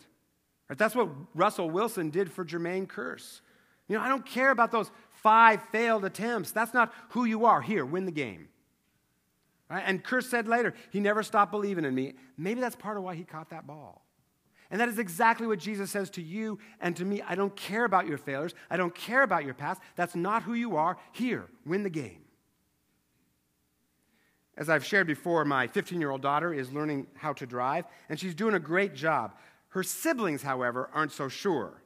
Right? 0.69 0.79
That's 0.79 0.95
what 0.95 1.09
Russell 1.35 1.69
Wilson 1.69 2.11
did 2.11 2.31
for 2.31 2.45
Jermaine 2.45 2.87
Kearse. 2.87 3.41
You 3.89 3.97
know, 3.97 4.05
I 4.05 4.09
don't 4.09 4.25
care 4.25 4.53
about 4.53 4.71
those 4.71 4.91
five 5.11 5.61
failed 5.73 6.05
attempts. 6.05 6.53
That's 6.53 6.73
not 6.73 6.95
who 7.11 7.25
you 7.25 7.47
are. 7.47 7.61
Here, 7.61 7.85
win 7.85 8.05
the 8.05 8.13
game. 8.13 8.49
Right? 9.69 9.83
And 9.85 10.05
Kearse 10.05 10.25
said 10.25 10.47
later, 10.47 10.75
he 10.91 11.01
never 11.01 11.23
stopped 11.23 11.51
believing 11.51 11.85
in 11.85 11.95
me. 11.95 12.15
Maybe 12.37 12.61
that's 12.61 12.77
part 12.77 12.97
of 12.97 13.03
why 13.03 13.15
he 13.15 13.25
caught 13.25 13.51
that 13.51 13.67
ball. 13.67 14.05
And 14.73 14.81
that 14.81 14.89
is 14.89 14.99
exactly 14.99 15.47
what 15.47 15.59
Jesus 15.59 15.91
says 15.91 16.09
to 16.11 16.23
you 16.23 16.59
and 16.81 16.97
to 16.97 17.05
me. 17.05 17.21
I 17.21 17.35
don't 17.35 17.55
care 17.55 17.85
about 17.85 18.09
your 18.09 18.17
failures. 18.17 18.55
I 18.71 18.79
don't 18.79 18.95
care 18.95 19.23
about 19.23 19.45
your 19.45 19.53
past. 19.53 19.83
That's 19.97 20.17
not 20.17 20.43
who 20.43 20.55
you 20.55 20.77
are. 20.77 20.97
Here, 21.13 21.45
win 21.67 21.83
the 21.83 21.91
game. 21.91 22.23
As 24.57 24.71
I've 24.71 24.85
shared 24.85 25.07
before, 25.07 25.45
my 25.45 25.67
15 25.67 26.01
year 26.01 26.11
old 26.11 26.23
daughter 26.23 26.55
is 26.55 26.73
learning 26.73 27.07
how 27.15 27.35
to 27.35 27.47
drive, 27.47 27.85
and 28.09 28.19
she's 28.19 28.35
doing 28.35 28.55
a 28.55 28.59
great 28.59 28.95
job. 28.95 29.35
Her 29.69 29.83
siblings, 29.83 30.43
however, 30.43 30.89
aren't 30.95 31.13
so 31.13 31.29
sure. 31.29 31.83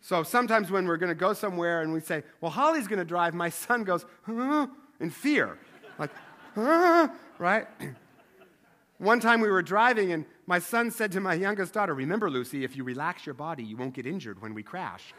So 0.00 0.24
sometimes 0.24 0.72
when 0.72 0.86
we're 0.86 0.96
going 0.96 1.10
to 1.10 1.14
go 1.14 1.32
somewhere 1.34 1.82
and 1.82 1.92
we 1.92 2.00
say, 2.00 2.24
Well, 2.40 2.50
Holly's 2.50 2.88
going 2.88 2.98
to 2.98 3.04
drive, 3.04 3.34
my 3.34 3.48
son 3.48 3.84
goes, 3.84 4.04
huh? 4.26 4.66
in 4.98 5.10
fear. 5.10 5.56
Like, 6.00 6.10
huh? 6.56 7.08
right? 7.38 7.68
One 8.98 9.20
time 9.20 9.40
we 9.40 9.48
were 9.48 9.62
driving, 9.62 10.12
and 10.12 10.24
my 10.46 10.58
son 10.58 10.90
said 10.90 11.12
to 11.12 11.20
my 11.20 11.34
youngest 11.34 11.72
daughter, 11.72 11.94
Remember, 11.94 12.30
Lucy, 12.30 12.64
if 12.64 12.76
you 12.76 12.84
relax 12.84 13.24
your 13.24 13.34
body, 13.34 13.64
you 13.64 13.76
won't 13.76 13.94
get 13.94 14.06
injured 14.06 14.40
when 14.42 14.54
we 14.54 14.62
crash. 14.62 15.14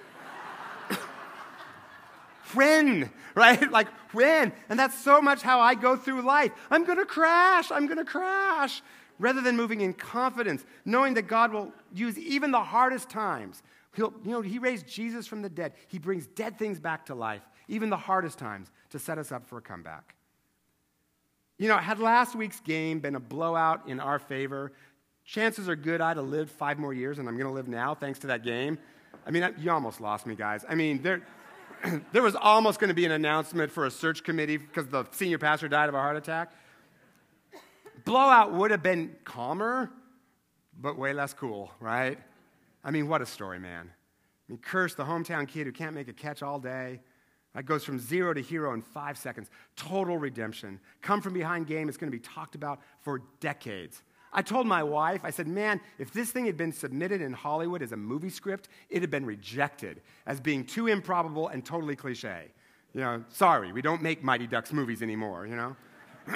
when, 2.54 3.10
right? 3.34 3.72
Like, 3.72 3.88
when? 4.12 4.54
And 4.70 4.80
that's 4.80 4.98
so 4.98 5.22
much 5.22 5.42
how 5.42 5.60
I 5.60 5.76
go 5.76 5.96
through 5.96 6.22
life. 6.22 6.52
I'm 6.70 6.84
going 6.84 7.00
to 7.00 7.06
crash. 7.06 7.72
I'm 7.72 7.88
going 7.88 7.98
to 7.98 8.06
crash. 8.06 8.82
Rather 9.18 9.42
than 9.42 9.56
moving 9.56 9.82
in 9.82 9.94
confidence, 9.94 10.66
knowing 10.84 11.14
that 11.16 11.24
God 11.24 11.54
will 11.54 11.72
use 11.94 12.18
even 12.20 12.52
the 12.52 12.64
hardest 12.64 13.10
times. 13.10 13.64
He'll, 13.96 14.14
you 14.24 14.32
know, 14.32 14.42
he 14.42 14.60
raised 14.60 14.88
Jesus 14.88 15.26
from 15.26 15.42
the 15.42 15.50
dead. 15.50 15.74
He 15.88 16.00
brings 16.00 16.28
dead 16.28 16.60
things 16.60 16.80
back 16.80 17.06
to 17.06 17.16
life, 17.16 17.42
even 17.68 17.90
the 17.90 17.98
hardest 17.98 18.38
times, 18.38 18.70
to 18.90 19.00
set 19.00 19.18
us 19.18 19.32
up 19.32 19.48
for 19.48 19.58
a 19.58 19.62
comeback. 19.62 20.16
You 21.58 21.70
know, 21.70 21.78
had 21.78 22.00
last 22.00 22.36
week's 22.36 22.60
game 22.60 23.00
been 23.00 23.16
a 23.16 23.20
blowout 23.20 23.88
in 23.88 24.02
our 24.02 24.20
favor, 24.20 24.74
chances 25.26 25.68
are 25.68 25.76
good 25.76 26.02
I'd 26.02 26.18
have 26.18 26.26
lived 26.26 26.52
five 26.52 26.80
more 26.80 26.94
years, 26.94 27.20
and 27.20 27.28
I'm 27.28 27.36
going 27.36 27.48
to 27.48 27.54
live 27.54 27.68
now 27.68 27.96
thanks 27.96 28.20
to 28.20 28.28
that 28.28 28.44
game. 28.44 28.78
I 29.26 29.32
mean, 29.32 29.54
you 29.58 29.72
almost 29.72 30.00
lost 30.00 30.26
me, 30.26 30.36
guys. 30.36 30.64
I 30.70 30.76
mean, 30.76 31.02
there, 31.02 31.22
there 32.12 32.22
was 32.22 32.36
almost 32.36 32.80
going 32.80 32.90
to 32.90 32.94
be 32.94 33.06
an 33.06 33.12
announcement 33.12 33.72
for 33.72 33.86
a 33.86 33.92
search 33.92 34.24
committee 34.24 34.58
because 34.58 34.88
the 34.88 35.06
senior 35.12 35.40
pastor 35.40 35.68
died 35.68 35.90
of 35.90 35.96
a 35.96 36.00
heart 36.00 36.16
attack. 36.16 36.52
Blowout 38.06 38.54
would 38.54 38.70
have 38.70 38.84
been 38.84 39.16
calmer, 39.24 39.90
but 40.80 40.98
way 40.98 41.12
less 41.12 41.34
cool, 41.34 41.72
right? 41.80 42.20
I 42.84 42.92
mean, 42.92 43.08
what 43.08 43.22
a 43.22 43.26
story, 43.26 43.60
man. 43.60 43.90
I 44.48 44.52
mean, 44.52 44.60
Kearse 44.60 44.96
the 44.96 45.04
hometown 45.04 45.48
kid 45.48 45.66
who 45.66 45.72
can't 45.72 45.96
make 45.96 46.08
a 46.08 46.14
catch 46.14 46.44
all 46.44 46.60
day. 46.60 47.00
That 47.56 47.66
goes 47.66 47.84
from 47.84 47.98
zero 47.98 48.34
to 48.34 48.42
hero 48.42 48.74
in 48.74 48.82
five 48.82 49.18
seconds. 49.18 49.50
Total 49.76 50.18
redemption. 50.18 50.80
Come 51.02 51.22
from 51.22 51.34
behind 51.34 51.66
game. 51.66 51.88
It's 51.88 51.98
going 51.98 52.12
to 52.12 52.16
be 52.16 52.22
talked 52.22 52.54
about 52.54 52.82
for 53.02 53.22
decades. 53.40 54.04
I 54.38 54.42
told 54.42 54.68
my 54.68 54.84
wife, 54.84 55.22
I 55.24 55.30
said, 55.30 55.48
man, 55.48 55.80
if 55.98 56.12
this 56.12 56.30
thing 56.30 56.46
had 56.46 56.58
been 56.58 56.74
submitted 56.74 57.22
in 57.22 57.32
Hollywood 57.32 57.82
as 57.82 57.94
a 57.94 57.98
movie 57.98 58.30
script, 58.30 58.68
it 58.90 59.00
had 59.00 59.10
been 59.10 59.26
rejected 59.26 60.02
as 60.26 60.42
being 60.42 60.66
too 60.66 60.88
improbable 60.88 61.48
and 61.48 61.66
totally 61.66 61.96
cliche. 61.96 62.52
You 62.94 63.00
know, 63.00 63.24
sorry, 63.30 63.72
we 63.72 63.82
don't 63.82 64.02
make 64.02 64.24
Mighty 64.24 64.46
Ducks 64.46 64.74
movies 64.74 65.02
anymore, 65.02 65.48
you 65.48 65.56
know? 65.56 65.76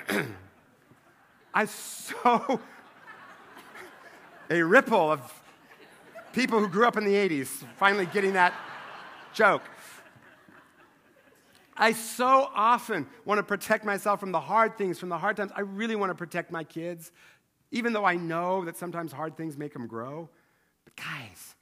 I 1.54 1.66
so 1.66 2.62
a 4.50 4.62
ripple 4.64 5.12
of 5.12 5.44
people 6.32 6.60
who 6.60 6.70
grew 6.70 6.88
up 6.88 6.96
in 6.96 7.04
the 7.04 7.16
80s 7.16 7.48
finally 7.78 8.06
getting 8.06 8.32
that 8.34 8.54
joke. 9.34 9.64
I 11.76 11.94
so 11.94 12.50
often 12.54 13.08
want 13.24 13.40
to 13.40 13.44
protect 13.44 13.84
myself 13.84 14.20
from 14.20 14.32
the 14.32 14.40
hard 14.40 14.78
things, 14.78 15.00
from 15.00 15.10
the 15.10 15.18
hard 15.18 15.38
times. 15.38 15.52
I 15.56 15.62
really 15.62 15.96
want 15.96 16.12
to 16.12 16.16
protect 16.16 16.52
my 16.52 16.64
kids. 16.64 17.12
Even 17.72 17.94
though 17.94 18.06
I 18.06 18.16
know 18.16 18.66
that 18.66 18.78
sometimes 18.78 19.12
hard 19.12 19.38
things 19.38 19.58
make 19.58 19.74
them 19.74 19.88
grow. 19.88 20.30
But 20.86 20.96
guys, 20.96 21.56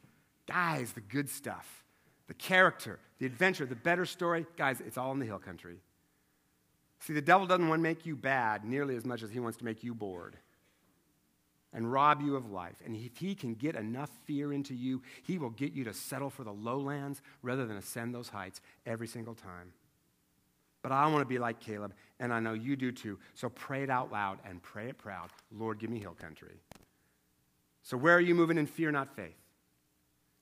guys, 0.47 0.93
the 0.93 1.01
good 1.01 1.29
stuff, 1.29 1.83
the 2.27 2.33
character, 2.33 2.99
the 3.19 3.25
adventure, 3.25 3.65
the 3.65 3.75
better 3.75 4.05
story, 4.05 4.45
guys, 4.57 4.81
it's 4.81 4.97
all 4.97 5.11
in 5.11 5.19
the 5.19 5.25
hill 5.25 5.39
country. 5.39 5.77
See, 6.99 7.13
the 7.13 7.21
devil 7.21 7.45
doesn't 7.45 7.67
want 7.67 7.79
to 7.79 7.83
make 7.83 8.05
you 8.05 8.15
bad 8.15 8.65
nearly 8.65 8.95
as 8.95 9.05
much 9.05 9.21
as 9.21 9.31
he 9.31 9.39
wants 9.39 9.57
to 9.59 9.65
make 9.65 9.83
you 9.83 9.93
bored 9.93 10.37
and 11.73 11.91
rob 11.91 12.21
you 12.21 12.35
of 12.35 12.49
life. 12.49 12.81
And 12.85 12.95
if 12.95 13.17
he 13.17 13.35
can 13.35 13.53
get 13.53 13.75
enough 13.75 14.09
fear 14.25 14.51
into 14.53 14.73
you, 14.73 15.01
he 15.23 15.37
will 15.37 15.49
get 15.49 15.73
you 15.73 15.83
to 15.83 15.93
settle 15.93 16.29
for 16.29 16.43
the 16.43 16.53
lowlands 16.53 17.21
rather 17.41 17.65
than 17.65 17.77
ascend 17.77 18.15
those 18.15 18.29
heights 18.29 18.61
every 18.85 19.07
single 19.07 19.35
time. 19.35 19.73
But 20.88 20.95
I 20.95 21.06
want 21.08 21.19
to 21.19 21.26
be 21.26 21.38
like 21.38 21.60
Caleb, 21.60 21.93
and 22.17 22.34
I 22.34 22.39
know 22.39 22.54
you 22.54 22.78
do 22.78 22.93
too. 22.93 23.19
So 23.36 23.50
pray 23.50 23.84
it 23.84 23.89
out 23.89 24.10
loud 24.10 24.39
and 24.45 24.63
pray 24.63 24.88
it 24.88 24.97
proud. 24.97 25.32
Lord, 25.52 25.80
give 25.80 25.89
me 25.89 26.00
hill 26.00 26.15
country. 26.17 26.62
So, 27.84 27.97
where 27.97 28.15
are 28.15 28.21
you 28.21 28.34
moving 28.34 28.58
in 28.58 28.67
fear, 28.67 28.89
not 28.89 29.13
faith? 29.13 29.36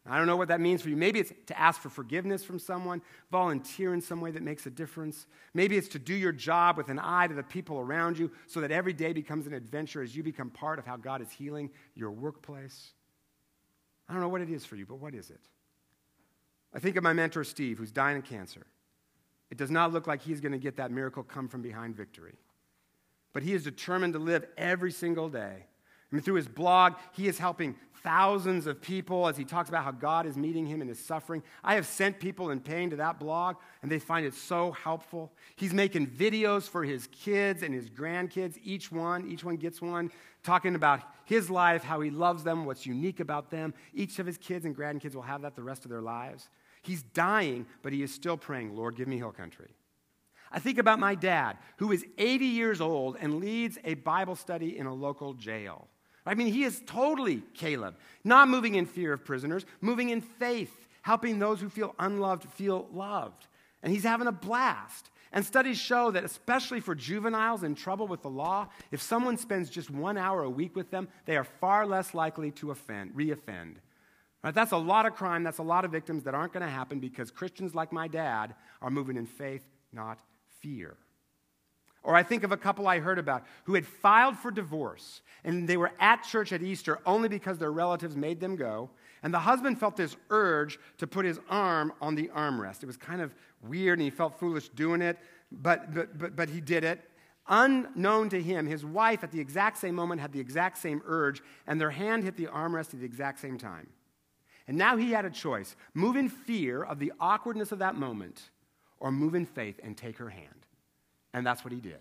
I 0.05 0.19
don't 0.19 0.27
know 0.27 0.37
what 0.37 0.49
that 0.49 0.61
means 0.61 0.83
for 0.83 0.89
you. 0.89 0.95
Maybe 0.95 1.19
it's 1.19 1.33
to 1.47 1.59
ask 1.59 1.81
for 1.81 1.89
forgiveness 1.89 2.43
from 2.43 2.59
someone, 2.59 3.01
volunteer 3.31 3.95
in 3.95 4.01
some 4.01 4.21
way 4.21 4.29
that 4.29 4.43
makes 4.43 4.67
a 4.67 4.69
difference. 4.69 5.25
Maybe 5.55 5.77
it's 5.77 5.87
to 5.87 5.99
do 5.99 6.13
your 6.13 6.31
job 6.31 6.77
with 6.77 6.89
an 6.89 6.99
eye 7.01 7.25
to 7.25 7.33
the 7.33 7.41
people 7.41 7.79
around 7.79 8.19
you 8.19 8.29
so 8.45 8.61
that 8.61 8.69
every 8.69 8.93
day 8.93 9.13
becomes 9.13 9.47
an 9.47 9.53
adventure 9.53 10.03
as 10.03 10.15
you 10.15 10.21
become 10.21 10.51
part 10.51 10.77
of 10.77 10.85
how 10.85 10.95
God 10.95 11.23
is 11.23 11.31
healing 11.31 11.71
your 11.95 12.11
workplace. 12.11 12.91
I 14.07 14.13
don't 14.13 14.21
know 14.21 14.29
what 14.29 14.41
it 14.41 14.51
is 14.51 14.63
for 14.63 14.75
you, 14.75 14.85
but 14.85 14.99
what 14.99 15.15
is 15.15 15.31
it? 15.31 15.41
I 16.71 16.77
think 16.77 16.97
of 16.97 17.03
my 17.03 17.13
mentor, 17.13 17.43
Steve, 17.43 17.79
who's 17.79 17.91
dying 17.91 18.17
of 18.17 18.25
cancer. 18.25 18.67
It 19.51 19.57
does 19.57 19.71
not 19.71 19.93
look 19.93 20.07
like 20.07 20.21
he's 20.21 20.41
going 20.41 20.51
to 20.51 20.57
get 20.57 20.77
that 20.77 20.91
miracle 20.91 21.23
come 21.23 21.47
from 21.47 21.61
behind 21.61 21.95
victory. 21.95 22.35
But 23.33 23.43
he 23.43 23.53
is 23.53 23.63
determined 23.63 24.13
to 24.13 24.19
live 24.19 24.45
every 24.57 24.91
single 24.91 25.29
day. 25.29 25.65
I 26.11 26.15
mean, 26.15 26.23
through 26.23 26.35
his 26.35 26.47
blog, 26.47 26.93
he 27.13 27.27
is 27.27 27.37
helping 27.37 27.75
thousands 28.03 28.67
of 28.67 28.79
people 28.79 29.27
as 29.27 29.35
he 29.35 29.43
talks 29.43 29.67
about 29.67 29.83
how 29.83 29.91
God 29.91 30.27
is 30.27 30.37
meeting 30.37 30.67
him 30.67 30.81
in 30.81 30.87
his 30.87 30.99
suffering. 30.99 31.41
I 31.63 31.73
have 31.75 31.87
sent 31.87 32.19
people 32.19 32.51
in 32.51 32.59
pain 32.59 32.91
to 32.91 32.95
that 32.97 33.19
blog, 33.19 33.55
and 33.81 33.91
they 33.91 33.97
find 33.97 34.25
it 34.25 34.35
so 34.35 34.71
helpful. 34.71 35.33
He's 35.55 35.73
making 35.73 36.07
videos 36.07 36.69
for 36.69 36.83
his 36.83 37.07
kids 37.07 37.63
and 37.63 37.73
his 37.73 37.89
grandkids, 37.89 38.59
each 38.63 38.91
one, 38.91 39.29
each 39.29 39.43
one 39.43 39.55
gets 39.57 39.81
one, 39.81 40.11
talking 40.43 40.75
about 40.75 41.01
his 41.25 41.49
life, 41.49 41.83
how 41.83 41.99
he 42.01 42.11
loves 42.11 42.43
them, 42.43 42.65
what's 42.65 42.85
unique 42.85 43.19
about 43.19 43.49
them. 43.49 43.73
Each 43.93 44.19
of 44.19 44.27
his 44.27 44.37
kids 44.37 44.65
and 44.65 44.77
grandkids 44.77 45.15
will 45.15 45.23
have 45.23 45.41
that 45.41 45.55
the 45.55 45.63
rest 45.63 45.83
of 45.83 45.89
their 45.89 46.01
lives. 46.01 46.47
He's 46.85 47.01
dying, 47.01 47.65
but 47.81 47.93
he 47.93 48.03
is 48.03 48.13
still 48.13 48.37
praying, 48.37 48.75
Lord, 48.75 48.95
give 48.95 49.07
me 49.07 49.17
hill 49.17 49.31
country. 49.31 49.69
I 50.51 50.59
think 50.59 50.77
about 50.77 50.99
my 50.99 51.15
dad, 51.15 51.57
who 51.77 51.91
is 51.91 52.05
80 52.17 52.45
years 52.45 52.79
old 52.79 53.17
and 53.19 53.39
leads 53.39 53.79
a 53.83 53.95
Bible 53.95 54.35
study 54.35 54.77
in 54.77 54.85
a 54.85 54.93
local 54.93 55.33
jail. 55.33 55.87
I 56.25 56.35
mean, 56.35 56.53
he 56.53 56.63
is 56.63 56.81
totally 56.85 57.43
Caleb, 57.53 57.95
not 58.23 58.49
moving 58.49 58.75
in 58.75 58.85
fear 58.85 59.13
of 59.13 59.25
prisoners, 59.25 59.65
moving 59.81 60.09
in 60.09 60.21
faith, 60.21 60.87
helping 61.01 61.39
those 61.39 61.59
who 61.59 61.69
feel 61.69 61.95
unloved 61.99 62.47
feel 62.49 62.87
loved. 62.93 63.47
And 63.83 63.91
he's 63.91 64.03
having 64.03 64.27
a 64.27 64.31
blast. 64.31 65.09
And 65.31 65.45
studies 65.45 65.77
show 65.77 66.11
that, 66.11 66.23
especially 66.23 66.79
for 66.79 66.95
juveniles 66.95 67.63
in 67.63 67.75
trouble 67.75 68.07
with 68.07 68.21
the 68.21 68.29
law, 68.29 68.69
if 68.91 69.01
someone 69.01 69.37
spends 69.37 69.69
just 69.69 69.89
one 69.89 70.17
hour 70.17 70.43
a 70.43 70.49
week 70.49 70.75
with 70.75 70.91
them, 70.91 71.07
they 71.25 71.35
are 71.35 71.43
far 71.43 71.85
less 71.85 72.13
likely 72.13 72.51
to 72.51 72.71
offend, 72.71 73.15
reoffend. 73.15 73.75
Right? 74.45 74.53
That's 74.53 74.73
a 74.73 74.77
lot 74.77 75.07
of 75.07 75.15
crime. 75.15 75.41
That's 75.41 75.57
a 75.57 75.63
lot 75.63 75.85
of 75.85 75.91
victims 75.91 76.23
that 76.25 76.35
aren't 76.35 76.53
going 76.53 76.63
to 76.63 76.71
happen 76.71 76.99
because 76.99 77.31
Christians 77.31 77.73
like 77.73 77.91
my 77.91 78.07
dad 78.07 78.53
are 78.79 78.91
moving 78.91 79.17
in 79.17 79.25
faith, 79.25 79.65
not 79.91 80.19
fear. 80.59 80.97
Or 82.03 82.15
I 82.15 82.21
think 82.21 82.43
of 82.43 82.51
a 82.51 82.57
couple 82.57 82.87
I 82.87 82.99
heard 82.99 83.17
about 83.17 83.43
who 83.63 83.73
had 83.73 83.87
filed 83.87 84.37
for 84.37 84.51
divorce 84.51 85.21
and 85.43 85.67
they 85.67 85.77
were 85.77 85.91
at 85.99 86.21
church 86.21 86.53
at 86.53 86.61
Easter 86.61 86.99
only 87.07 87.27
because 87.27 87.57
their 87.57 87.71
relatives 87.71 88.15
made 88.15 88.39
them 88.39 88.55
go. 88.55 88.91
And 89.23 89.33
the 89.33 89.39
husband 89.39 89.79
felt 89.79 89.97
this 89.97 90.15
urge 90.29 90.77
to 90.99 91.07
put 91.07 91.25
his 91.25 91.39
arm 91.49 91.91
on 91.99 92.13
the 92.13 92.27
armrest. 92.27 92.83
It 92.83 92.85
was 92.85 92.97
kind 92.97 93.21
of 93.21 93.33
weird 93.67 93.97
and 93.97 94.03
he 94.03 94.11
felt 94.11 94.39
foolish 94.39 94.69
doing 94.69 95.01
it, 95.01 95.17
but, 95.51 95.91
but, 95.91 96.19
but, 96.19 96.35
but 96.35 96.49
he 96.49 96.61
did 96.61 96.83
it. 96.83 97.01
Unknown 97.47 98.29
to 98.29 98.39
him, 98.39 98.67
his 98.67 98.85
wife 98.85 99.23
at 99.23 99.31
the 99.31 99.39
exact 99.39 99.79
same 99.79 99.95
moment 99.95 100.21
had 100.21 100.31
the 100.31 100.39
exact 100.39 100.77
same 100.77 101.01
urge, 101.05 101.41
and 101.65 101.81
their 101.81 101.91
hand 101.91 102.23
hit 102.23 102.37
the 102.37 102.45
armrest 102.45 102.93
at 102.93 102.99
the 102.99 103.05
exact 103.05 103.39
same 103.39 103.57
time. 103.57 103.87
And 104.67 104.77
now 104.77 104.97
he 104.97 105.11
had 105.11 105.25
a 105.25 105.29
choice 105.29 105.75
move 105.93 106.15
in 106.15 106.29
fear 106.29 106.83
of 106.83 106.99
the 106.99 107.13
awkwardness 107.19 107.71
of 107.71 107.79
that 107.79 107.95
moment, 107.95 108.41
or 108.99 109.11
move 109.11 109.35
in 109.35 109.45
faith 109.45 109.79
and 109.83 109.95
take 109.95 110.17
her 110.17 110.29
hand. 110.29 110.65
And 111.33 111.45
that's 111.45 111.63
what 111.63 111.73
he 111.73 111.79
did. 111.79 111.99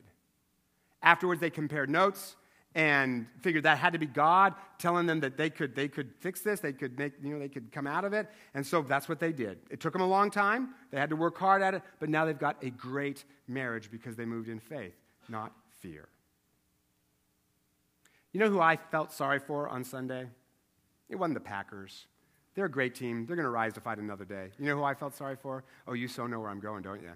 Afterwards, 1.02 1.40
they 1.40 1.50
compared 1.50 1.90
notes 1.90 2.36
and 2.74 3.26
figured 3.40 3.64
that 3.64 3.78
had 3.78 3.92
to 3.92 3.98
be 3.98 4.06
God 4.06 4.54
telling 4.78 5.06
them 5.06 5.20
that 5.20 5.36
they 5.36 5.50
could, 5.50 5.76
they 5.76 5.86
could 5.86 6.12
fix 6.20 6.40
this, 6.40 6.60
they 6.60 6.72
could 6.72 6.98
make, 6.98 7.12
you 7.22 7.32
know, 7.32 7.38
they 7.38 7.48
could 7.48 7.70
come 7.70 7.86
out 7.86 8.04
of 8.04 8.12
it. 8.12 8.28
And 8.54 8.66
so 8.66 8.82
that's 8.82 9.08
what 9.08 9.20
they 9.20 9.32
did. 9.32 9.58
It 9.70 9.80
took 9.80 9.92
them 9.92 10.02
a 10.02 10.06
long 10.06 10.30
time. 10.30 10.70
They 10.90 10.98
had 10.98 11.10
to 11.10 11.16
work 11.16 11.38
hard 11.38 11.62
at 11.62 11.74
it, 11.74 11.82
but 12.00 12.08
now 12.08 12.24
they've 12.24 12.38
got 12.38 12.56
a 12.62 12.70
great 12.70 13.24
marriage 13.46 13.90
because 13.90 14.16
they 14.16 14.24
moved 14.24 14.48
in 14.48 14.58
faith, 14.58 14.96
not 15.28 15.52
fear. 15.80 16.08
You 18.32 18.40
know 18.40 18.50
who 18.50 18.60
I 18.60 18.76
felt 18.76 19.12
sorry 19.12 19.38
for 19.38 19.68
on 19.68 19.84
Sunday? 19.84 20.26
It 21.08 21.16
wasn't 21.16 21.34
the 21.34 21.40
Packers. 21.40 22.06
They're 22.54 22.66
a 22.66 22.70
great 22.70 22.94
team. 22.94 23.26
They're 23.26 23.36
going 23.36 23.44
to 23.44 23.50
rise 23.50 23.72
to 23.74 23.80
fight 23.80 23.98
another 23.98 24.24
day. 24.24 24.50
You 24.58 24.66
know 24.66 24.76
who 24.76 24.84
I 24.84 24.94
felt 24.94 25.14
sorry 25.14 25.36
for? 25.36 25.64
Oh, 25.88 25.92
you 25.92 26.08
so 26.08 26.26
know 26.26 26.40
where 26.40 26.50
I'm 26.50 26.60
going, 26.60 26.82
don't 26.82 27.02
you? 27.02 27.12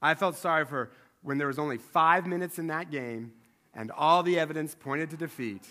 I 0.00 0.14
felt 0.14 0.36
sorry 0.36 0.64
for 0.64 0.90
when 1.22 1.38
there 1.38 1.48
was 1.48 1.58
only 1.58 1.78
five 1.78 2.26
minutes 2.26 2.58
in 2.58 2.68
that 2.68 2.90
game 2.90 3.32
and 3.74 3.90
all 3.90 4.22
the 4.22 4.38
evidence 4.38 4.76
pointed 4.78 5.10
to 5.10 5.16
defeat, 5.16 5.66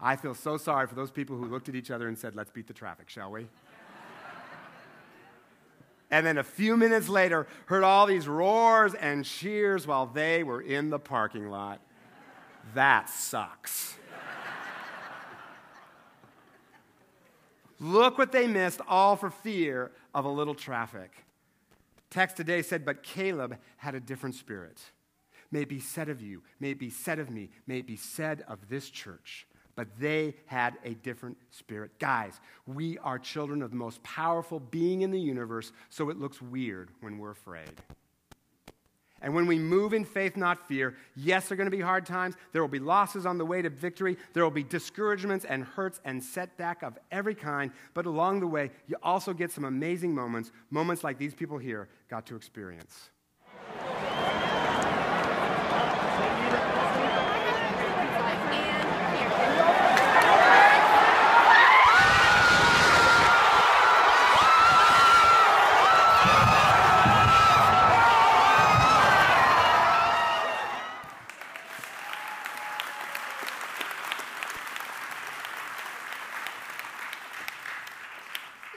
I 0.00 0.16
feel 0.16 0.34
so 0.34 0.56
sorry 0.56 0.86
for 0.86 0.94
those 0.94 1.10
people 1.10 1.36
who 1.36 1.46
looked 1.46 1.68
at 1.68 1.74
each 1.74 1.90
other 1.90 2.08
and 2.08 2.16
said, 2.16 2.36
Let's 2.36 2.50
beat 2.50 2.66
the 2.66 2.72
traffic, 2.72 3.10
shall 3.10 3.30
we? 3.30 3.46
and 6.10 6.24
then 6.24 6.38
a 6.38 6.44
few 6.44 6.76
minutes 6.76 7.08
later, 7.08 7.46
heard 7.66 7.82
all 7.82 8.06
these 8.06 8.28
roars 8.28 8.94
and 8.94 9.24
cheers 9.24 9.86
while 9.86 10.06
they 10.06 10.42
were 10.42 10.60
in 10.60 10.90
the 10.90 10.98
parking 10.98 11.48
lot. 11.48 11.80
That 12.74 13.08
sucks. 13.10 13.96
Look 17.84 18.18
what 18.18 18.32
they 18.32 18.46
missed, 18.46 18.80
all 18.88 19.14
for 19.14 19.30
fear 19.30 19.92
of 20.14 20.24
a 20.24 20.30
little 20.30 20.54
traffic 20.54 21.24
text 22.14 22.36
today 22.36 22.62
said, 22.62 22.84
But 22.84 23.02
Caleb 23.02 23.58
had 23.76 23.96
a 23.96 24.00
different 24.00 24.36
spirit. 24.36 24.80
May 25.50 25.64
be 25.64 25.80
said 25.80 26.08
of 26.08 26.22
you, 26.22 26.42
may 26.60 26.72
be 26.72 26.88
said 26.88 27.18
of 27.18 27.28
me, 27.28 27.50
may 27.66 27.82
be 27.82 27.96
said 27.96 28.44
of 28.48 28.68
this 28.68 28.88
church. 28.88 29.46
But 29.76 29.98
they 29.98 30.36
had 30.46 30.74
a 30.84 30.94
different 30.94 31.36
spirit. 31.50 31.98
Guys, 31.98 32.40
we 32.66 32.96
are 32.98 33.18
children 33.18 33.60
of 33.60 33.70
the 33.70 33.76
most 33.76 34.00
powerful 34.04 34.60
being 34.60 35.02
in 35.02 35.10
the 35.10 35.20
universe, 35.20 35.72
so 35.90 36.10
it 36.10 36.16
looks 36.16 36.40
weird 36.40 36.90
when 37.00 37.18
we're 37.18 37.32
afraid. 37.32 37.82
And 39.24 39.34
when 39.34 39.46
we 39.46 39.58
move 39.58 39.94
in 39.94 40.04
faith, 40.04 40.36
not 40.36 40.68
fear, 40.68 40.94
yes, 41.16 41.48
there 41.48 41.54
are 41.54 41.56
going 41.56 41.70
to 41.70 41.74
be 41.74 41.82
hard 41.82 42.04
times. 42.04 42.34
There 42.52 42.60
will 42.60 42.68
be 42.68 42.78
losses 42.78 43.24
on 43.24 43.38
the 43.38 43.46
way 43.46 43.62
to 43.62 43.70
victory. 43.70 44.18
There 44.34 44.44
will 44.44 44.50
be 44.50 44.62
discouragements 44.62 45.46
and 45.46 45.64
hurts 45.64 45.98
and 46.04 46.22
setback 46.22 46.82
of 46.82 46.98
every 47.10 47.34
kind. 47.34 47.72
But 47.94 48.04
along 48.04 48.40
the 48.40 48.46
way, 48.46 48.70
you 48.86 48.96
also 49.02 49.32
get 49.32 49.50
some 49.50 49.64
amazing 49.64 50.14
moments, 50.14 50.52
moments 50.70 51.02
like 51.02 51.16
these 51.16 51.34
people 51.34 51.56
here 51.56 51.88
got 52.10 52.26
to 52.26 52.36
experience. 52.36 53.08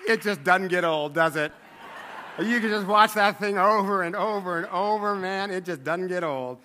It 0.08 0.22
just 0.22 0.44
doesn't 0.44 0.70
get 0.70 0.86
old, 0.86 1.14
does 1.14 1.36
it? 1.36 1.52
You 2.40 2.60
can 2.60 2.70
just 2.70 2.88
watch 2.88 3.14
that 3.14 3.40
thing 3.40 3.58
over 3.58 4.04
and 4.04 4.16
over 4.16 4.58
and 4.58 4.68
over, 4.68 5.16
man. 5.16 5.52
It 5.52 5.66
just 5.66 5.84
doesn't 5.84 6.08
get 6.08 6.24
old. 6.24 6.60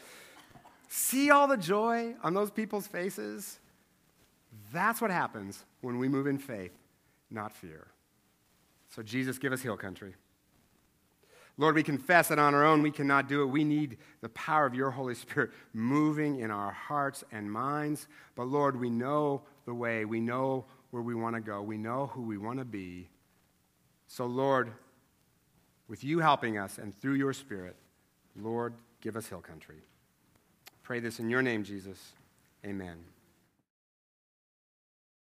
See 0.88 1.30
all 1.30 1.48
the 1.48 1.56
joy 1.56 2.14
on 2.22 2.34
those 2.34 2.50
people's 2.50 2.86
faces? 2.86 3.58
That's 4.72 5.00
what 5.00 5.10
happens 5.10 5.64
when 5.80 5.98
we 5.98 6.08
move 6.08 6.26
in 6.26 6.38
faith, 6.38 6.72
not 7.30 7.52
fear. 7.52 7.88
So, 8.90 9.02
Jesus, 9.02 9.38
give 9.38 9.52
us 9.52 9.62
hill 9.62 9.76
country. 9.76 10.14
Lord, 11.56 11.74
we 11.74 11.82
confess 11.82 12.28
that 12.28 12.38
on 12.38 12.54
our 12.54 12.64
own 12.64 12.82
we 12.82 12.90
cannot 12.90 13.28
do 13.28 13.42
it. 13.42 13.46
We 13.46 13.64
need 13.64 13.98
the 14.20 14.28
power 14.30 14.66
of 14.66 14.74
your 14.74 14.90
Holy 14.90 15.14
Spirit 15.14 15.50
moving 15.72 16.40
in 16.40 16.50
our 16.50 16.72
hearts 16.72 17.24
and 17.32 17.50
minds. 17.50 18.08
But 18.34 18.44
Lord, 18.44 18.78
we 18.78 18.90
know 18.90 19.42
the 19.64 19.74
way. 19.74 20.04
We 20.04 20.20
know 20.20 20.66
where 20.90 21.02
we 21.02 21.14
want 21.14 21.36
to 21.36 21.40
go. 21.40 21.62
We 21.62 21.78
know 21.78 22.10
who 22.12 22.22
we 22.22 22.36
want 22.36 22.58
to 22.58 22.64
be. 22.64 23.08
So, 24.12 24.26
Lord, 24.26 24.70
with 25.88 26.04
you 26.04 26.18
helping 26.18 26.58
us 26.58 26.76
and 26.76 26.94
through 27.00 27.14
your 27.14 27.32
Spirit, 27.32 27.76
Lord, 28.36 28.74
give 29.00 29.16
us 29.16 29.26
hill 29.26 29.40
country. 29.40 29.76
Pray 30.82 31.00
this 31.00 31.18
in 31.18 31.30
your 31.30 31.40
name, 31.40 31.64
Jesus. 31.64 32.12
Amen. 32.62 32.98